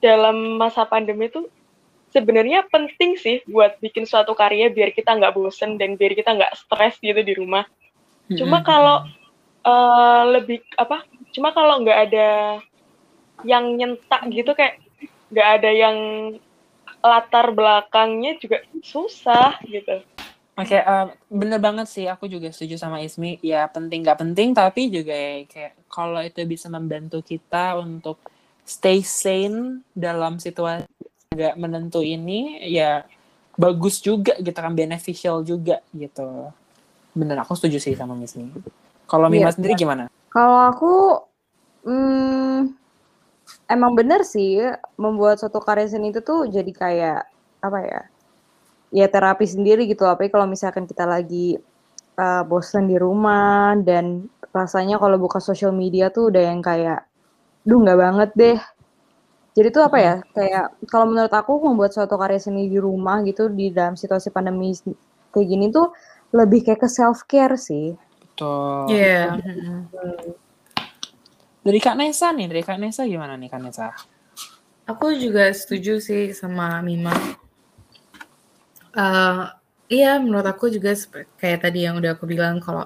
[0.00, 1.48] dalam masa pandemi itu
[2.12, 6.56] sebenarnya penting sih buat bikin suatu karya biar kita nggak bosen dan biar kita nggak
[6.56, 7.68] stres gitu di rumah.
[8.32, 9.04] Cuma kalau
[9.64, 12.28] eh, lebih apa cuma kalau nggak ada
[13.44, 14.83] yang nyentak gitu kayak
[15.34, 15.98] nggak ada yang
[17.02, 20.00] latar belakangnya juga susah gitu
[20.54, 22.06] Oke, em, bener banget sih.
[22.06, 23.42] Aku juga setuju sama Ismi.
[23.42, 28.22] Ya penting nggak penting, tapi juga ya kayak kalau itu bisa membantu kita untuk
[28.62, 30.86] stay sane dalam situasi
[31.34, 33.02] nggak menentu ini, ya
[33.58, 36.46] bagus juga gitu kan, beneficial juga gitu.
[37.18, 38.54] Bener, aku setuju sih sama Ismi.
[39.10, 40.06] Kalau Mima Iya, sendiri gimana?
[40.30, 40.92] Kalau aku,
[41.82, 42.78] hmm,
[43.68, 44.60] emang bener sih
[44.96, 47.20] membuat suatu karya seni itu tuh jadi kayak
[47.64, 48.02] apa ya?
[48.94, 50.06] Ya terapi sendiri gitu.
[50.06, 51.58] Apalagi kalau misalkan kita lagi
[52.18, 57.02] uh, bosan di rumah dan rasanya kalau buka sosial media tuh udah yang kayak,
[57.66, 58.58] duh nggak banget deh.
[59.54, 60.14] Jadi tuh apa ya?
[60.34, 64.74] Kayak kalau menurut aku membuat suatu karya seni di rumah gitu di dalam situasi pandemi
[65.34, 65.90] kayak gini tuh
[66.34, 67.94] lebih kayak ke self care sih.
[68.34, 68.94] Betul.
[68.94, 69.38] Iya.
[71.64, 73.88] Dari Kak Nesa nih, dari Kak Nesa gimana nih Kak Nesa?
[74.84, 77.16] Aku juga setuju sih sama Mima.
[78.92, 79.44] Eh,
[79.88, 80.92] iya, menurut aku juga
[81.40, 82.84] kayak tadi yang udah aku bilang kalau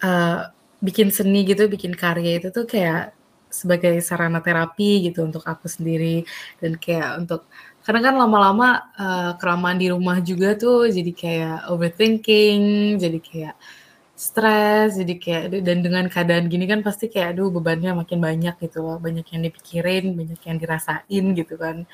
[0.00, 0.48] eh,
[0.80, 3.12] bikin seni gitu, bikin karya itu tuh kayak
[3.52, 6.24] sebagai sarana terapi gitu untuk aku sendiri
[6.60, 7.44] dan kayak untuk
[7.84, 13.54] karena kan lama-lama eh, kelamaan di rumah juga tuh jadi kayak overthinking, jadi kayak
[14.16, 18.80] stres, jadi kayak dan dengan keadaan gini kan pasti kayak aduh bebannya makin banyak gitu
[18.80, 21.84] loh, banyak yang dipikirin, banyak yang dirasain gitu kan.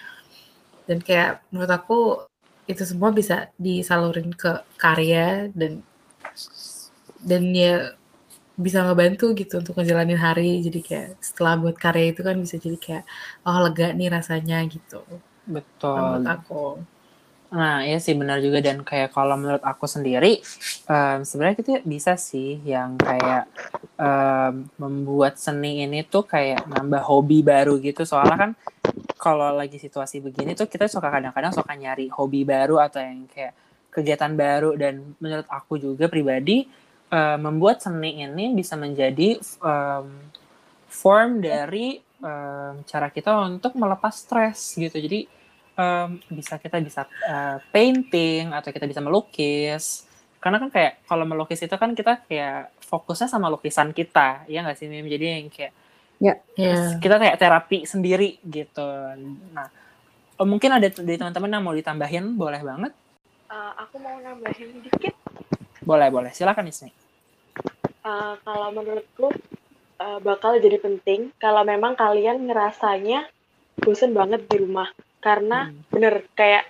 [0.87, 1.99] Dan kayak menurut aku
[2.71, 5.83] itu semua bisa disalurin ke karya dan
[7.27, 7.99] dan ya
[8.55, 10.63] bisa ngebantu gitu untuk ngejalanin hari.
[10.63, 13.05] Jadi kayak setelah buat karya itu kan bisa jadi kayak
[13.47, 15.03] oh lega nih rasanya gitu.
[15.51, 15.99] Betul.
[15.99, 16.65] Menurut aku.
[17.53, 20.41] Nah, iya sih benar juga dan kayak kalau menurut aku sendiri
[20.89, 23.45] em, sebenarnya kita bisa sih yang kayak
[24.01, 28.09] em, membuat seni ini tuh kayak nambah hobi baru gitu.
[28.09, 28.51] Soalnya kan
[29.21, 33.53] kalau lagi situasi begini tuh kita suka kadang-kadang suka nyari hobi baru atau yang kayak
[33.93, 36.65] kegiatan baru dan menurut aku juga pribadi
[37.13, 40.07] em, membuat seni ini bisa menjadi em,
[40.89, 44.97] form dari em, cara kita untuk melepas stres gitu.
[44.97, 45.42] Jadi
[45.73, 50.05] em, bisa kita bisa eh, painting atau kita bisa melukis.
[50.43, 54.77] Karena kan kayak kalau melukis itu kan kita kayak fokusnya sama lukisan kita ya nggak
[54.77, 55.07] sih Mim?
[55.07, 55.73] Jadi yang kayak
[56.23, 57.03] Iya.
[57.03, 58.87] kita kayak terapi sendiri gitu.
[59.55, 59.69] Nah
[60.39, 62.93] eh, mungkin ada dari teman-teman yang mau ditambahin boleh banget.
[63.51, 65.15] Eh, aku mau nambahin dikit.
[65.83, 66.31] Boleh boleh.
[66.31, 66.91] Silakan Ismi.
[68.03, 69.31] Eh, kalau menurutku
[70.03, 73.31] eh, bakal jadi penting kalau memang kalian ngerasanya
[73.79, 74.91] bosen banget di rumah
[75.23, 75.79] karena Hmm.
[75.89, 76.67] bener kayak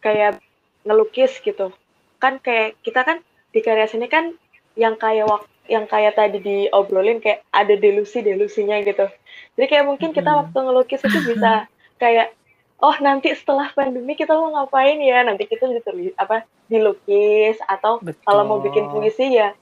[0.00, 0.40] kayak
[0.82, 1.70] ngelukis gitu
[2.16, 3.20] kan kayak kita kan
[3.52, 4.32] di karya seni kan
[4.74, 9.06] yang kayak wak yang kayak tadi diobrolin kayak ada delusi delusinya gitu
[9.54, 10.38] jadi kayak mungkin kita Mhm.
[10.40, 11.68] waktu ngelukis itu bisa
[12.02, 12.32] kayak
[12.80, 18.24] oh nanti setelah pandemi kita mau ngapain ya nanti kita ditulis apa dilukis atau Betul.
[18.24, 19.52] kalau mau bikin puisi ya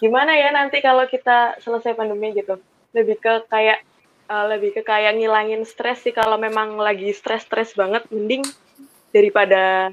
[0.00, 2.56] gimana ya nanti kalau kita selesai pandemi gitu
[2.90, 3.84] lebih ke kayak
[4.32, 8.40] eh, lebih ke kayak ngilangin stres sih kalau memang lagi stres-stres banget mending
[9.12, 9.92] daripada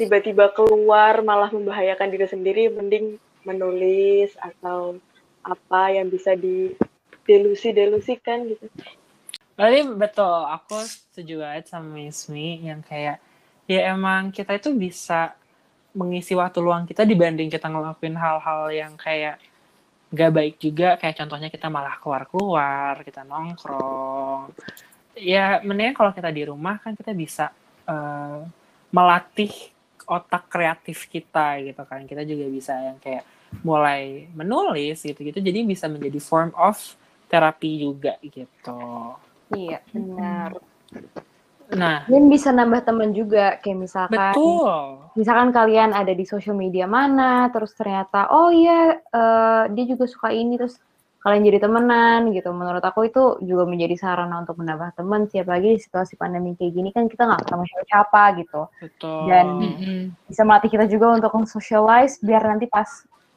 [0.00, 4.96] tiba-tiba keluar malah membahayakan diri sendiri mending menulis atau
[5.44, 6.72] apa yang bisa di
[7.28, 8.66] delusi-delusikan gitu.
[9.56, 13.22] Berarti betul, aku setuju banget sama Miss Mi yang kayak
[13.66, 15.34] ya emang kita itu bisa
[15.96, 19.40] mengisi waktu luang kita dibanding kita ngelakuin hal-hal yang kayak
[20.12, 24.54] gak baik juga kayak contohnya kita malah keluar-keluar, kita nongkrong.
[25.16, 27.50] Ya mendingan kalau kita di rumah kan kita bisa
[27.88, 28.40] eh,
[28.92, 29.52] melatih
[30.06, 32.06] otak kreatif kita gitu kan.
[32.06, 33.24] Kita juga bisa yang kayak
[33.62, 36.76] mulai menulis gitu-gitu jadi bisa menjadi form of
[37.26, 39.14] terapi juga gitu.
[39.54, 40.58] Iya, benar.
[41.74, 45.02] Nah, Dan bisa nambah teman juga, kayak misalkan betul.
[45.18, 50.30] misalkan kalian ada di social media mana, terus ternyata oh iya eh, dia juga suka
[50.30, 50.78] ini, terus
[51.26, 52.54] kalian jadi temenan gitu.
[52.54, 55.26] Menurut aku itu juga menjadi sarana untuk menambah teman.
[55.26, 58.60] Siap lagi di situasi pandemi kayak gini kan kita nggak ketemu siapa-siapa gitu.
[58.78, 59.20] Betul.
[59.26, 60.00] Dan Mm-mm.
[60.30, 62.86] bisa melatih kita juga untuk socialize biar nanti pas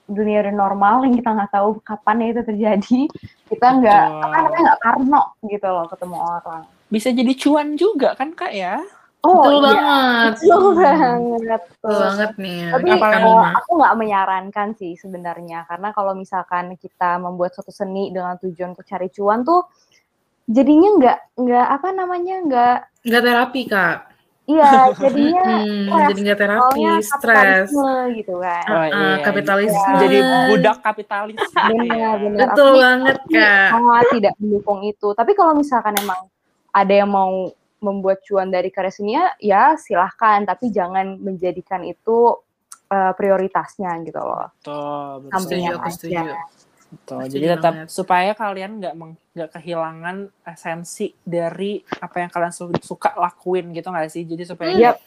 [0.10, 3.00] dunia udah normal yang kita nggak tahu kapan ya itu terjadi
[3.46, 8.34] kita nggak apa namanya nggak karno gitu loh ketemu orang Bisa jadi cuan juga kan
[8.34, 8.82] Kak ya?
[9.20, 10.34] oh Betul iya banget.
[10.40, 12.60] betul banget Betul banget nih.
[12.72, 18.10] tapi Apalagi- eh, aku nggak menyarankan sih sebenarnya karena kalau misalkan kita membuat suatu seni
[18.10, 19.68] dengan tujuan untuk cari cuan tuh
[20.46, 23.98] jadinya nggak nggak apa namanya nggak Nggak terapi, Kak.
[24.46, 24.72] iya
[25.04, 26.08] jadinya Mm-mm, stres.
[26.08, 27.70] jadi nggak terapi, stres.
[28.16, 29.92] gitu kan Oh, Uh, iya, kapitalisme.
[30.00, 31.40] Jadi budak kapitalis.
[31.60, 33.68] benar benar Betul Aku banget, Kak.
[33.70, 35.08] sangat tidak mendukung itu.
[35.12, 36.24] Tapi kalau misalkan emang
[36.72, 40.44] ada yang mau membuat cuan dari karya seni ya silahkan.
[40.44, 42.36] Tapi jangan menjadikan itu
[42.90, 44.52] eh, prioritasnya gitu loh.
[44.60, 45.32] Betul, betul.
[45.38, 45.96] Sampingan Setuju, aku aja.
[45.96, 46.32] setuju.
[46.90, 47.20] Betul.
[47.30, 47.94] Jadi tetap banget.
[47.94, 48.94] supaya kalian nggak
[49.38, 54.26] nggak kehilangan esensi dari apa yang kalian su- suka lakuin gitu nggak sih?
[54.26, 54.98] Jadi supaya Yap.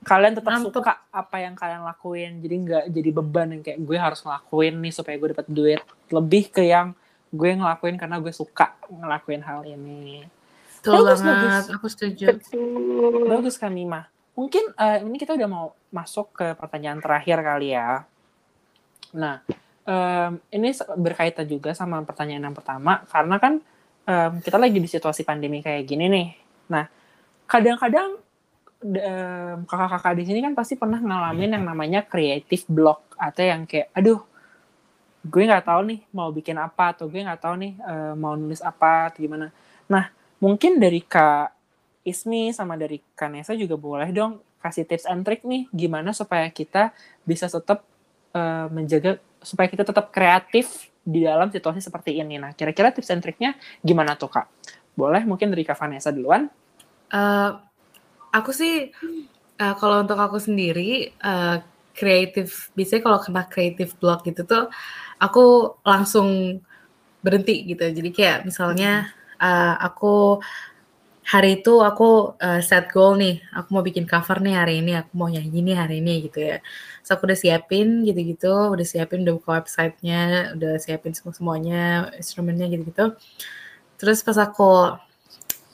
[0.00, 0.72] kalian tetap Mantep.
[0.72, 2.40] suka apa yang kalian lakuin.
[2.40, 5.80] Jadi nggak jadi beban yang kayak gue harus ngelakuin nih supaya gue dapat duit.
[6.08, 6.96] Lebih ke yang
[7.28, 10.24] gue ngelakuin karena gue suka ngelakuin hal ini.
[10.86, 11.66] Betul Bagus, banget, bagus.
[11.74, 12.26] aku setuju.
[12.38, 13.26] Betul.
[13.26, 14.06] Bagus kan Mima.
[14.38, 18.06] Mungkin eh, ini kita udah mau masuk ke pertanyaan terakhir kali ya.
[19.18, 19.42] Nah,
[19.82, 23.58] em, ini berkaitan juga sama pertanyaan yang pertama karena kan
[24.06, 26.28] em, kita lagi di situasi pandemi kayak gini nih.
[26.70, 26.86] Nah,
[27.50, 28.22] kadang-kadang
[28.86, 33.90] em, kakak-kakak di sini kan pasti pernah ngalamin yang namanya creative block atau yang kayak,
[33.90, 34.22] aduh,
[35.26, 38.62] gue nggak tahu nih mau bikin apa atau gue nggak tahu nih eh, mau nulis
[38.62, 39.50] apa atau gimana.
[39.90, 41.56] Nah, mungkin dari Kak
[42.06, 46.94] Ismi sama dari Kanesa juga boleh dong kasih tips and trick nih gimana supaya kita
[47.26, 47.82] bisa tetap
[48.34, 52.34] eh, menjaga supaya kita tetap kreatif di dalam situasi seperti ini.
[52.34, 54.50] Nah, kira-kira tips and tricknya gimana tuh kak?
[54.98, 56.50] Boleh mungkin dari Kak Vanessa duluan?
[57.14, 57.50] Eh,
[58.34, 58.90] aku sih
[59.58, 61.14] eh, kalau untuk aku sendiri
[61.96, 64.68] kreatif biasanya kalau kena kreatif block gitu tuh
[65.16, 66.60] aku langsung
[67.24, 70.40] berhenti gitu jadi kayak misalnya eh, aku
[71.26, 73.42] hari itu aku eh, set goal nih.
[73.58, 74.90] Aku mau bikin cover nih hari ini.
[75.00, 76.56] Aku mau nyanyi nih hari ini gitu ya.
[77.02, 78.46] So aku udah siapin gitu-gitu.
[78.74, 83.04] Udah siapin udah buka websitenya udah siapin semua semuanya instrumennya gitu-gitu.
[83.98, 84.96] Terus pas aku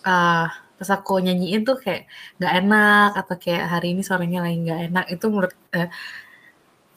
[0.07, 0.47] eh,
[0.79, 5.05] pas aku nyanyiin tuh kayak nggak enak atau kayak hari ini suaranya lagi nggak enak.
[5.15, 5.89] Itu menurut eh,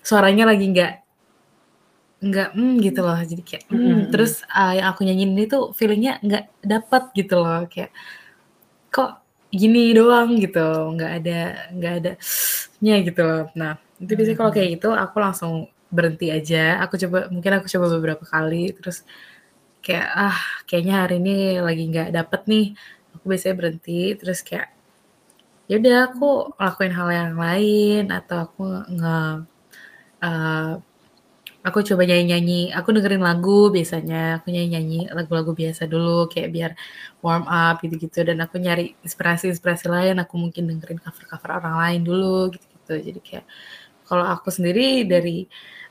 [0.06, 0.91] suaranya lagi nggak
[2.25, 3.19] nggak hmm gitu loh.
[3.21, 3.77] Jadi kayak hmm.
[3.77, 3.99] Mm-mm.
[4.13, 7.62] terus eh, yang aku nyanyiin itu feelingnya nggak dapat gitu loh.
[7.71, 7.91] Kayak
[8.93, 9.12] kok
[9.54, 10.29] gini doang?
[10.43, 10.60] gitu.
[10.95, 11.39] Nggak ada
[11.75, 12.12] nggak ada
[12.83, 13.43] nya gitu loh.
[13.60, 13.71] Nah
[14.02, 15.54] itu biasanya kalau kayak gitu aku langsung
[15.95, 16.81] berhenti aja.
[16.83, 18.97] Aku coba mungkin aku coba beberapa kali terus
[19.85, 20.37] kayak ah
[20.67, 22.65] kayaknya hari ini lagi nggak dapet nih.
[23.15, 24.67] Aku biasanya berhenti terus kayak
[25.69, 26.25] ya udah aku
[26.62, 28.63] lakuin hal yang lain atau aku
[28.97, 29.17] nge
[30.23, 30.71] eh,
[31.65, 32.69] aku coba nyanyi-nyanyi.
[32.77, 34.39] Aku dengerin lagu biasanya.
[34.39, 36.71] Aku nyanyi-nyanyi lagu-lagu biasa dulu kayak biar
[37.25, 38.21] warm up gitu-gitu.
[38.21, 40.15] Dan aku nyari inspirasi-inspirasi lain.
[40.21, 42.93] Aku mungkin dengerin cover-cover orang lain dulu gitu-gitu.
[43.11, 43.45] Jadi kayak
[44.05, 45.49] kalau aku sendiri dari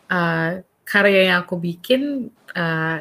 [0.08, 0.50] eh,
[0.86, 3.00] karya yang aku bikin eh,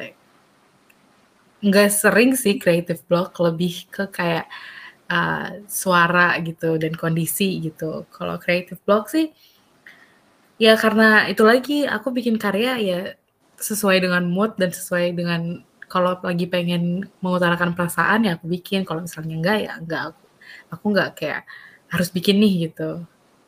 [1.62, 3.38] nggak sering sih creative block.
[3.38, 4.50] Lebih ke kayak
[5.10, 8.08] uh, suara gitu dan kondisi gitu.
[8.10, 9.30] Kalau creative block sih
[10.60, 13.00] ya karena itu lagi aku bikin karya ya
[13.58, 19.02] sesuai dengan mood dan sesuai dengan kalau lagi pengen mengutarakan perasaan ya aku bikin kalau
[19.04, 20.22] misalnya enggak ya enggak aku
[20.74, 21.42] aku enggak kayak
[21.90, 23.04] harus bikin nih gitu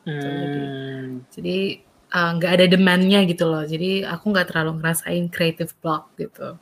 [0.07, 1.19] Hmm.
[1.35, 1.83] jadi
[2.15, 6.55] uh, nggak ada demandnya gitu loh jadi aku nggak terlalu ngerasain creative block gitu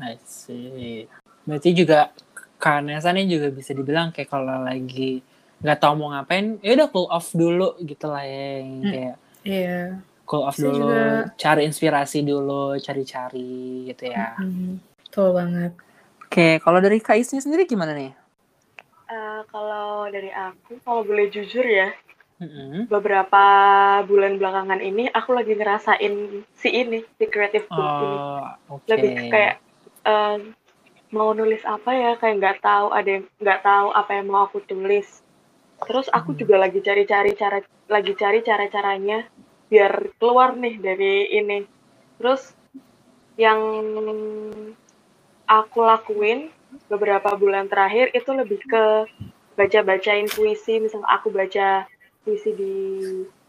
[0.00, 1.04] I see.
[1.44, 2.12] Berarti juga
[2.60, 5.24] Kanesa nih juga bisa dibilang kayak kalau lagi
[5.60, 8.64] nggak tahu mau ngapain, ya udah cool off dulu gitu lah ya.
[8.64, 8.92] Yang Hmm.
[8.92, 11.34] Kayak iya cool off dulu, juga.
[11.34, 14.38] cari inspirasi dulu, cari-cari gitu ya.
[14.38, 14.78] Mhm.
[15.06, 15.72] betul banget
[16.30, 18.14] Oke, kalau dari Kak Isni sendiri gimana nih?
[19.10, 21.90] Eh, kalau dari aku, kalau boleh jujur ya,
[22.38, 22.86] Mm-mm.
[22.86, 23.42] beberapa
[24.06, 28.18] bulan belakangan ini aku lagi ngerasain si ini, si creative block ini.
[28.22, 28.86] Oh, oke.
[28.94, 29.54] Lebih ke kayak
[30.06, 30.36] eh,
[31.10, 34.62] mau nulis apa ya, kayak nggak tahu ada yang nggak tahu apa yang mau aku
[34.62, 35.26] tulis.
[35.86, 36.40] Terus aku Hmm.
[36.44, 37.58] juga lagi cari-cari cara,
[37.88, 39.26] lagi cari cara-caranya
[39.70, 41.64] biar keluar nih dari ini.
[42.20, 42.52] Terus
[43.40, 43.60] yang
[45.48, 46.52] aku lakuin
[46.86, 48.84] beberapa bulan terakhir itu lebih ke
[49.58, 51.86] baca-bacain puisi, misalnya aku baca
[52.22, 52.74] puisi di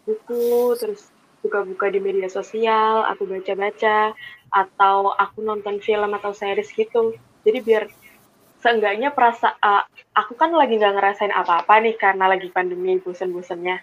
[0.08, 1.12] buku, terus
[1.46, 4.14] buka-buka di media sosial, aku baca-baca,
[4.52, 7.16] atau aku nonton film atau series gitu.
[7.46, 7.84] Jadi biar
[8.62, 9.84] seenggaknya perasa uh,
[10.14, 13.82] aku kan lagi nggak ngerasain apa-apa nih karena lagi pandemi bosen-bosennya.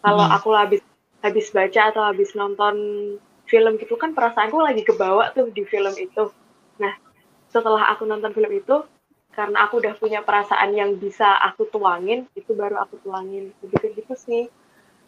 [0.00, 0.36] Kalau Hmm.
[0.36, 0.82] aku habis
[1.20, 2.76] habis baca atau habis nonton
[3.46, 6.32] film gitu kan perasaanku lagi kebawa tuh di film itu.
[6.80, 6.94] Nah,
[7.52, 8.82] setelah aku nonton film itu
[9.36, 13.52] karena aku udah punya perasaan yang bisa aku tuangin, itu baru aku tuangin.
[13.60, 14.44] Begitu gitu sih.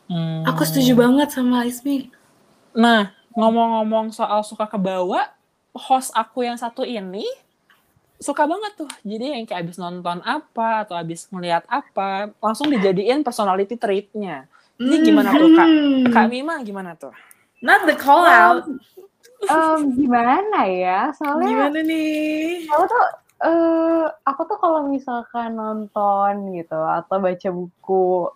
[0.09, 0.40] Hmm.
[0.48, 2.09] aku setuju banget sama Ismi
[2.72, 5.28] Nah, ngomong-ngomong soal suka kebawa,
[5.76, 7.24] host aku yang satu ini
[8.18, 8.90] suka banget tuh.
[9.02, 14.44] Jadi yang kayak abis nonton apa atau abis ngeliat apa, langsung dijadiin personality trait-nya.
[14.74, 15.66] Jadi gimana tuh, Kak?
[15.66, 16.04] Hmm.
[16.10, 17.10] Kak Mima gimana tuh?
[17.58, 18.62] not the call out
[19.42, 21.10] Em, gimana ya?
[21.10, 23.02] Soalnya gimana nih aku tuh
[23.38, 28.30] eh aku tuh kalau misalkan nonton gitu atau baca buku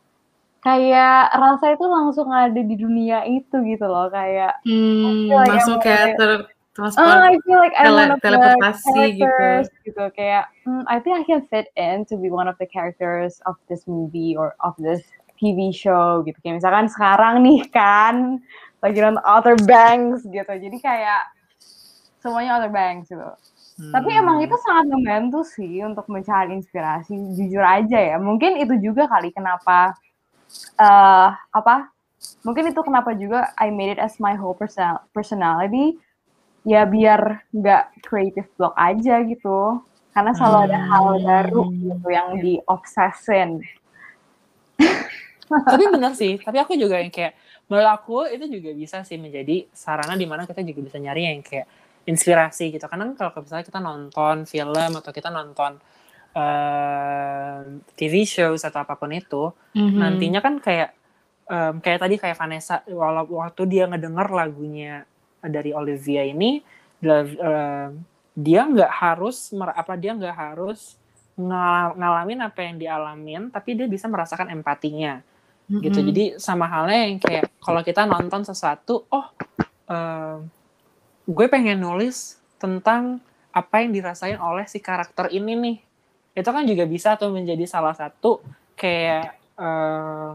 [0.58, 6.06] kayak rasa itu langsung ada di dunia itu gitu loh kayak Hmm, langsung I'm kayak
[6.14, 7.20] like- ter oh transport.
[7.20, 9.28] I feel like I'm tele- one of the teleportasi gitu.
[9.28, 10.04] characters gitu.
[10.16, 13.60] kayak hmm, I think I can fit in to be one of the characters of
[13.68, 15.04] this movie or of this
[15.36, 18.38] TV show gitu kayak misalkan sekarang nih kan
[18.80, 21.22] lagi nonton Outer Banks gitu jadi kayak
[22.22, 23.30] semuanya Outer Banks gitu
[23.92, 24.20] Tapi Hmm.
[24.20, 27.16] emang itu sangat membantu sih untuk mencari inspirasi.
[27.34, 29.96] Jujur aja ya, mungkin itu juga kali kenapa
[30.76, 31.88] eh apa?
[32.44, 35.96] Mungkin itu kenapa juga I made it as my whole person personality.
[36.62, 39.82] Ya biar nggak creative block aja gitu.
[40.12, 43.50] Karena selalu ada hal baru gitu yang diobsesin.
[45.68, 47.36] tapi bener sih tapi aku juga yang kayak
[47.68, 51.44] menurut aku itu juga bisa sih menjadi sarana di mana kita juga bisa nyari yang
[51.44, 51.68] kayak
[52.08, 55.76] inspirasi gitu karena kan kalau misalnya kita nonton film atau kita nonton
[56.32, 57.58] eh,
[57.92, 59.98] TV shows atau apa pun itu Mhm.
[60.00, 60.90] nantinya kan kayak
[61.52, 65.04] em, kayak tadi kayak Vanessa walau waktu dia ngedenger lagunya
[65.42, 66.62] dari Olivia ini
[66.98, 67.90] dia- em,
[68.32, 70.96] dia nggak harus apa dia nggak harus
[71.34, 75.20] ngal- ngalamin apa yang dialamin tapi dia bisa merasakan empatinya.
[75.72, 76.04] Gitu.
[76.04, 76.06] Mhm.
[76.12, 79.26] jadi sama halnya yang kayak kalau kita nonton sesuatu oh
[79.88, 80.36] eh,
[81.24, 83.22] gue pengen nulis tentang
[83.52, 85.76] apa yang dirasain oleh si karakter ini nih.
[86.32, 88.40] Itu kan juga bisa tuh menjadi salah satu
[88.76, 90.30] kayak eh,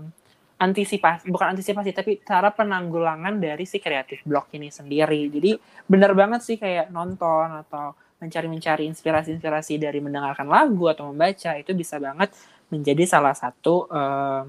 [0.57, 5.53] antisipasi bukan antisipasi tapi cara penanggulangan dari si kreatif block ini sendiri jadi
[5.85, 12.01] bener banget sih kayak nonton atau mencari-mencari inspirasi-inspirasi dari mendengarkan lagu atau membaca itu bisa
[12.01, 12.33] banget
[12.73, 14.41] menjadi salah satu eh,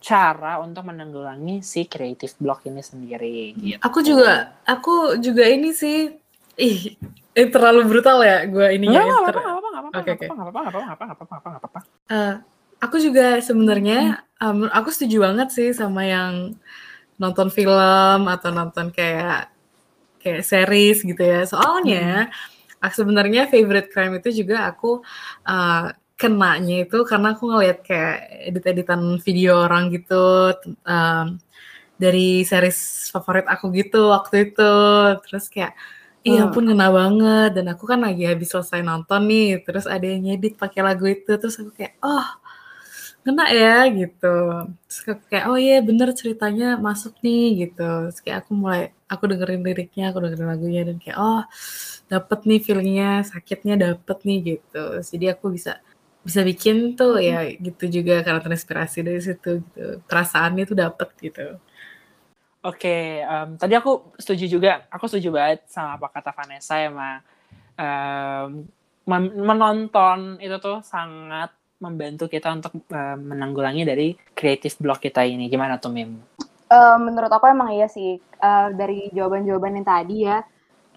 [0.00, 3.76] cara untuk menanggulangi si creative block ini sendiri gitu.
[3.84, 6.08] Aku juga, aku juga ini sih,
[6.56, 6.96] ih,
[7.36, 9.04] eh, terlalu brutal ya gue ini ya.
[9.04, 10.08] enggak ter- apa-apa, enggak apa-apa, oke.
[10.08, 11.80] apa-apa, enggak apa-apa, enggak apa-apa, enggak apa-apa, enggak apa-apa.
[12.80, 16.56] Aku juga sebenarnya, em, aku setuju banget sih sama yang
[17.20, 19.52] nonton film atau nonton kayak
[20.22, 21.40] kayak series gitu ya.
[21.48, 22.28] Soalnya,
[22.82, 25.02] aku sebenarnya favorite crime itu juga aku
[25.48, 25.84] eh,
[26.20, 28.14] kenanya itu karena aku ngeliat kayak
[28.52, 30.52] edit-editan video orang gitu
[30.88, 31.26] em,
[32.02, 34.72] dari series favorit aku gitu waktu itu.
[35.26, 35.74] Terus kayak
[36.20, 36.52] Iya Hmm.
[36.52, 40.54] pun ngena banget dan aku kan lagi habis selesai nonton nih terus ada yang ngedit
[40.60, 42.26] pakai lagu itu terus aku kayak oh
[43.24, 44.26] ngena ya gitu.
[44.88, 44.98] Terus
[45.30, 47.82] kayak oh iya bener ceritanya masuk nih gitu.
[48.08, 48.80] Terus kayak aku mulai
[49.12, 51.40] aku dengerin liriknya aku dengerin lagunya dan kayak oh
[52.12, 54.84] dapet nih feelingnya sakitnya dapet nih gitu.
[55.10, 55.72] Jadi aku bisa
[56.26, 59.80] bisa bikin tuh ya gitu juga karena terinspirasi dari situ gitu.
[60.08, 61.42] Perasaannya tuh dapet gitu.
[62.60, 64.84] Oke, em, tadi aku setuju juga.
[64.92, 67.10] Aku setuju banget sama apa kata Vanessa ya, Ma.
[67.80, 68.68] Em,
[69.10, 71.50] men- menonton itu tuh sangat
[71.80, 75.48] membantu kita untuk em, menanggulangi dari creative block kita ini.
[75.48, 76.20] Gimana tuh, Mim?
[76.70, 80.40] Eh, menurut aku emang iya sih Eh, dari jawaban-jawaban yang tadi ya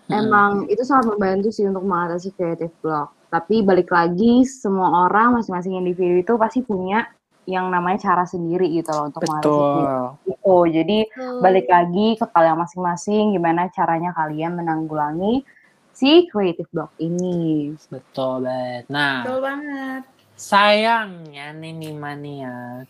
[0.07, 5.75] emang itu sangat membantu sih untuk mengatasi creative block tapi balik lagi semua orang masing-masing
[5.75, 7.03] individu itu pasti punya
[7.43, 10.03] yang namanya cara sendiri gitu loh untuk mengatasi Betul.
[10.31, 10.97] itu jadi
[11.43, 15.43] balik lagi ke kalian masing-masing gimana caranya kalian menanggulangi
[15.91, 18.87] si creative block ini Betul banget.
[18.87, 20.01] Nah, Betul banget.
[20.43, 22.83] Sayangnya nih Mimania.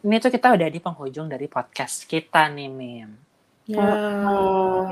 [0.00, 3.10] Ini tuh kita udah di penghujung dari podcast kita nih, Mim.
[3.68, 3.84] Ya.
[3.84, 4.86] Eh,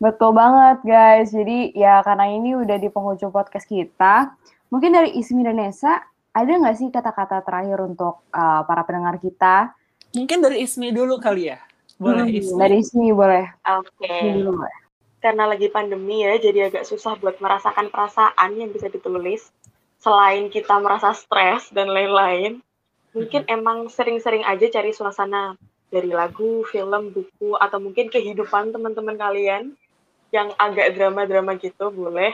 [0.00, 1.28] Betul banget guys.
[1.28, 4.32] Jadi ya karena ini udah di penghujung podcast kita,
[4.72, 9.76] mungkin dari Ismi dan Nesa ada nggak sih kata-kata terakhir untuk uh, para pendengar kita?
[10.16, 11.60] Mungkin dari Ismi dulu kali ya.
[12.00, 12.56] Boleh Hmm, Ismi.
[12.56, 13.44] Dari Ismi boleh.
[13.76, 14.08] Oke.
[14.08, 14.79] Ismi dulu boleh.
[15.20, 19.52] Karena lagi pandemi ya, jadi agak susah buat merasakan perasaan yang bisa ditulis.
[20.00, 22.64] Selain kita merasa stres dan lain-lain,
[23.12, 25.60] mungkin emang sering-sering aja cari suasana
[25.92, 29.76] dari lagu, film, buku, atau mungkin kehidupan teman-teman kalian
[30.32, 32.32] yang agak drama-drama gitu, boleh.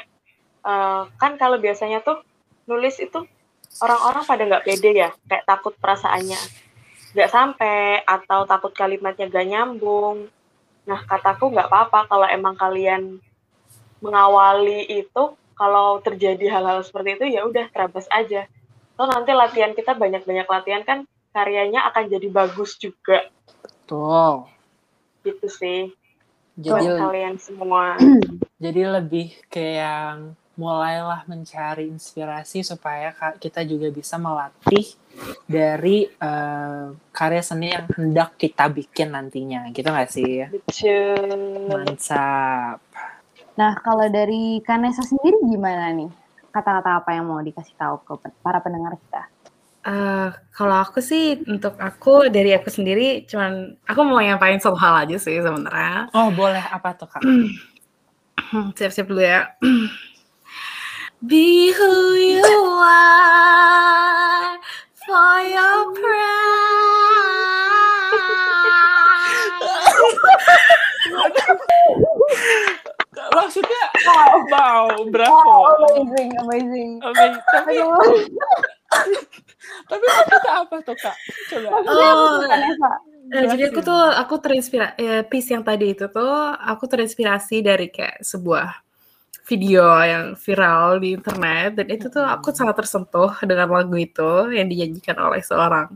[0.63, 2.23] Eh, kan kalau biasanya tuh
[2.71, 3.23] nulis itu
[3.83, 6.67] orang-orang pada nggak pede ya, kayak takut perasaannya
[7.17, 10.29] nggak sampai atau takut kalimatnya gak nyambung.
[10.87, 13.19] Nah, kataku nggak apa-apa kalau emang kalian
[13.99, 18.47] mengawali itu, kalau terjadi hal-hal seperti itu ya udah terabas aja.
[18.97, 20.99] Toh nanti latihan kita banyak-banyak latihan kan
[21.37, 23.29] karyanya akan jadi bagus juga
[23.61, 24.49] Betul.
[25.21, 25.93] gitu sih
[26.57, 28.01] buat Jadi kalian semua.
[28.65, 30.17] jadi lebih kayak yang
[30.57, 34.97] mulailah mencari inspirasi supaya ka- kita juga bisa melatih
[35.45, 41.29] dari eh, karya seni yang hendak kita bikin nantinya gitu nggak sih Betul.
[41.69, 42.81] mantap
[43.57, 46.13] Nah kalau dari Kanesa sendiri gimana nih?
[46.53, 49.23] Kata-kata apa yang mau dikasih tahu ke para pendengar kita?
[49.87, 55.07] Eh, kalau aku sih untuk aku dari aku sendiri cuman aku mau nyampain satu hal
[55.07, 56.11] aja sih sebenarnya.
[56.11, 57.23] oh boleh apa tuh kak
[58.79, 59.55] Siap-siap dulu ya.
[61.25, 64.59] Be who you are
[65.07, 66.37] for your pride.
[73.37, 73.85] maksudnya
[74.53, 76.91] wow bravo amazing, amazing.
[77.01, 77.41] Amazing.
[77.49, 77.75] tapi
[79.91, 81.17] tapi maksudnya apa tuh kak
[81.53, 82.91] coba Oh, Kanesa.
[83.27, 87.91] Eh, jadi aku tuh aku terinspirasi eh, piece yang tadi itu tuh aku terinspirasi dari
[87.91, 88.86] kayak sebuah
[89.47, 94.67] video yang viral di internet dan itu tuh aku sangat tersentuh dengan lagu itu yang
[94.67, 95.95] dinyanyikan oleh seorang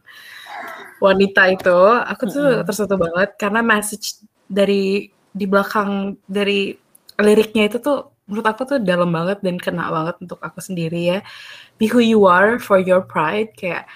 [1.03, 1.79] wanita itu.
[2.07, 6.79] Aku tuh tersentuh banget karena message dari di belakang dari
[7.19, 11.21] liriknya itu tuh menurut aku tuh dalam banget dan kena banget untuk aku sendiri ya.
[11.75, 13.91] Be who you are for your pride kayak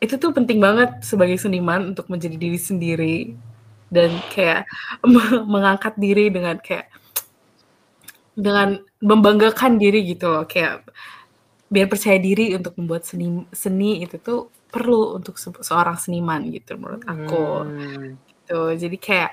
[0.00, 3.16] itu tuh penting banget sebagai seniman untuk menjadi diri sendiri
[3.92, 4.64] dan kayak
[5.04, 6.88] me- mengangkat diri dengan kayak
[8.34, 10.44] dengan membanggakan diri gitu loh.
[10.46, 10.86] Kayak
[11.70, 16.78] biar percaya diri untuk membuat seni seni itu tuh perlu untuk se- seorang seniman gitu
[16.78, 17.46] menurut aku.
[17.66, 18.60] Hmm, gitu.
[18.74, 19.30] Jadi kayak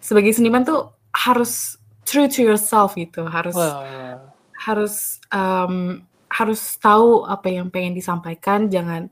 [0.00, 3.24] sebagai seniman tuh harus true to yourself gitu.
[3.24, 4.20] Harus wah.
[4.68, 8.68] harus em, harus tahu apa yang pengen disampaikan.
[8.68, 9.08] Jangan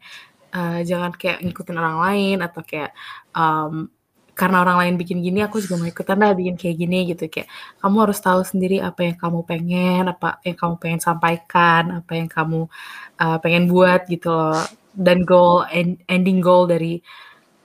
[0.53, 2.93] eh, jangan kayak ngikutin orang lain atau kayak
[3.33, 3.89] em,
[4.37, 7.25] karena orang lain bikin gini aku juga mau ikutan dah bikin kayak gini gitu.
[7.33, 7.49] Kayak
[7.81, 12.29] kamu harus tahu sendiri apa yang kamu pengen apa yang kamu pengen sampaikan apa yang
[12.29, 12.61] kamu
[13.17, 14.61] eh, pengen buat gitu loh.
[14.93, 17.01] Dan goal end- ending goal dari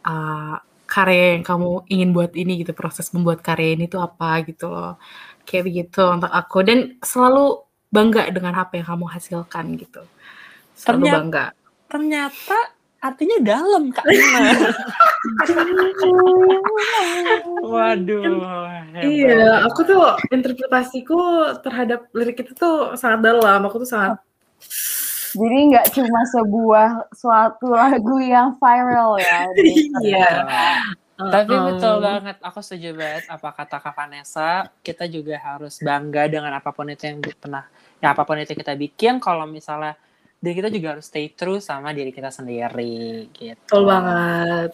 [0.08, 0.56] eh,
[0.88, 4.96] karya yang kamu ingin buat ini gitu proses membuat karya ini tuh apa gitu loh.
[5.44, 6.58] Kayak begitu untuk aku.
[6.64, 10.04] Dan selalu bangga dengan apa yang kamu hasilkan gitu.
[10.80, 11.46] Selalu Ternyata- bangga.
[11.92, 12.58] ternyata
[13.02, 14.42] artinya dalam kak Nina.
[17.66, 19.10] waduh hebat.
[19.10, 21.20] Iya, aku tuh interpretasiku
[21.66, 23.66] terhadap lirik itu tuh sangat dalam.
[23.66, 24.22] Aku tuh sangat
[25.32, 29.48] Jadi nggak cuma sebuah suatu lagu yang viral ya.
[30.04, 30.30] Iya.
[31.22, 36.50] Tapi betul banget, aku setuju banget apa kata Kak Vanessa, kita juga harus bangga dengan
[36.58, 37.70] apa pun itu yang pernah,
[38.02, 39.94] ya apa pun itu kita bikin, kalau misalnya
[40.42, 43.62] diri kita juga harus stay true sama diri kita sendiri, gitu.
[43.62, 44.74] Betul banget.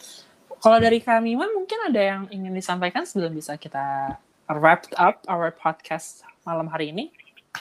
[0.58, 4.16] Kalau dari kami, Man, mungkin ada yang ingin disampaikan sebelum bisa kita
[4.48, 7.12] wrap up our podcast malam hari ini?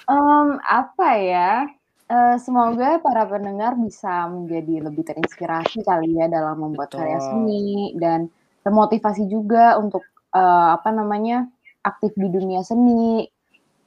[0.06, 1.66] Em, apa ya?
[2.06, 7.02] Eh, semoga para pendengar bisa menjadi lebih terinspirasi kali ya dalam membuat Betul.
[7.02, 8.30] karya seni dan
[8.62, 11.50] termotivasi juga untuk eh, apa namanya
[11.82, 13.26] aktif di dunia seni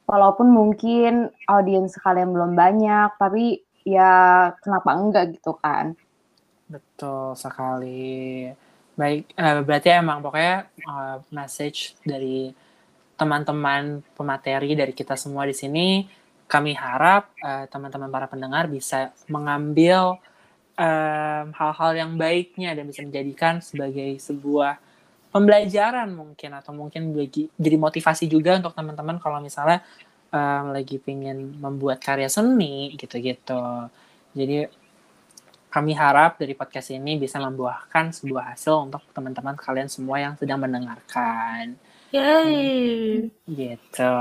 [0.04, 3.64] walaupun mungkin audiens kalian belum banyak tapi
[3.96, 4.14] ya
[4.62, 5.98] kenapa enggak gitu kan
[6.70, 8.46] Betul sekali.
[8.94, 12.54] Baik, eh, berarti emang pokoknya eh, message dari
[13.20, 16.06] teman-teman pemateri dari kita semua di sini,
[16.46, 20.18] kami harap eh, teman-teman para pendengar bisa mengambil
[21.60, 24.80] hal-hal yang baiknya dan bisa menjadikan sebagai sebuah
[25.28, 29.84] pembelajaran mungkin atau mungkin bagi- jadi motivasi juga untuk teman-teman kalau misalnya
[30.30, 33.90] em, lagi pingin membuat karya seni gitu-gitu.
[34.34, 34.70] Jadi
[35.70, 40.58] kami harap dari podcast ini bisa membuahkan sebuah hasil untuk teman-teman kalian semua yang sedang
[40.62, 41.78] mendengarkan.
[42.10, 43.30] Yay.
[43.46, 44.14] Gitu.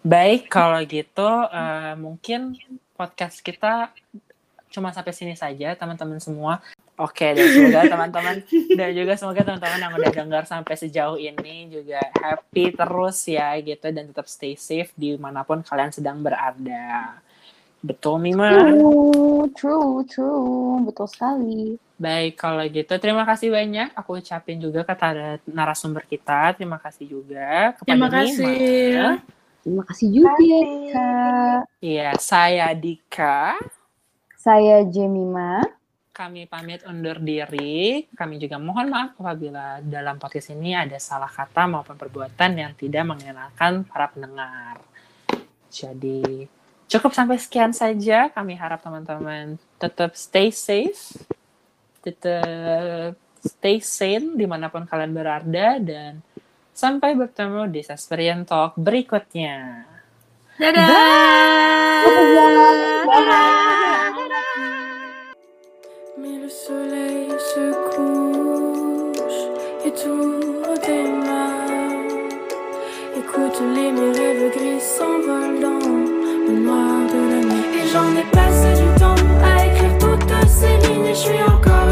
[0.00, 2.56] Baik, kalau gitu eh, mungkin
[2.96, 3.92] podcast kita
[4.72, 6.64] cuma sampai sini saja, teman-teman semua.
[6.96, 8.36] Oke, dan semoga teman-teman
[8.72, 13.86] dan juga semoga teman-teman yang udah dengar sampai sejauh ini juga happy terus ya gitu
[13.92, 17.20] dan tetap stay safe di mana pun kalian sedang berada.
[17.84, 18.48] Betul, Mima?
[18.50, 23.88] true true true betul sekali Baik, kalau gitu terima kasih banyak.
[23.96, 26.52] Aku ucapin juga kepada narasumber kita.
[26.56, 28.24] Terima kasih juga kepada Terima Mima.
[28.24, 29.20] kasih.
[29.64, 30.30] terima kasih juga
[30.92, 33.56] kak Iya, saya Dika.
[34.36, 35.60] saya Jemima
[36.16, 38.08] Kami pamit undur diri.
[38.16, 43.04] Kami juga mohon maaf apabila dalam podcast ini ada salah kata maupun perbuatan yang tidak
[43.04, 44.80] mengenakan para pendengar.
[45.68, 46.48] Jadi
[46.88, 48.32] cukup sampai sekian saja.
[48.32, 51.20] Kami harap teman-teman tetap stay safe,
[52.00, 53.12] tetap
[53.44, 56.24] stay sane di mana pun kalian berada dan
[56.72, 59.84] sampai bertemu di Sasperian Talk berikutnya.
[66.18, 69.42] Mais le soleil se couche
[69.84, 70.40] et tout
[70.86, 72.00] démarre.
[73.18, 75.86] Écoute les mes rêves gris s'envolent dans
[76.48, 77.66] le noir de la nuit.
[77.82, 79.14] Et j'en ai passé du temps
[79.44, 81.04] à écrire toutes ces lignes.
[81.04, 81.88] Et je suis encore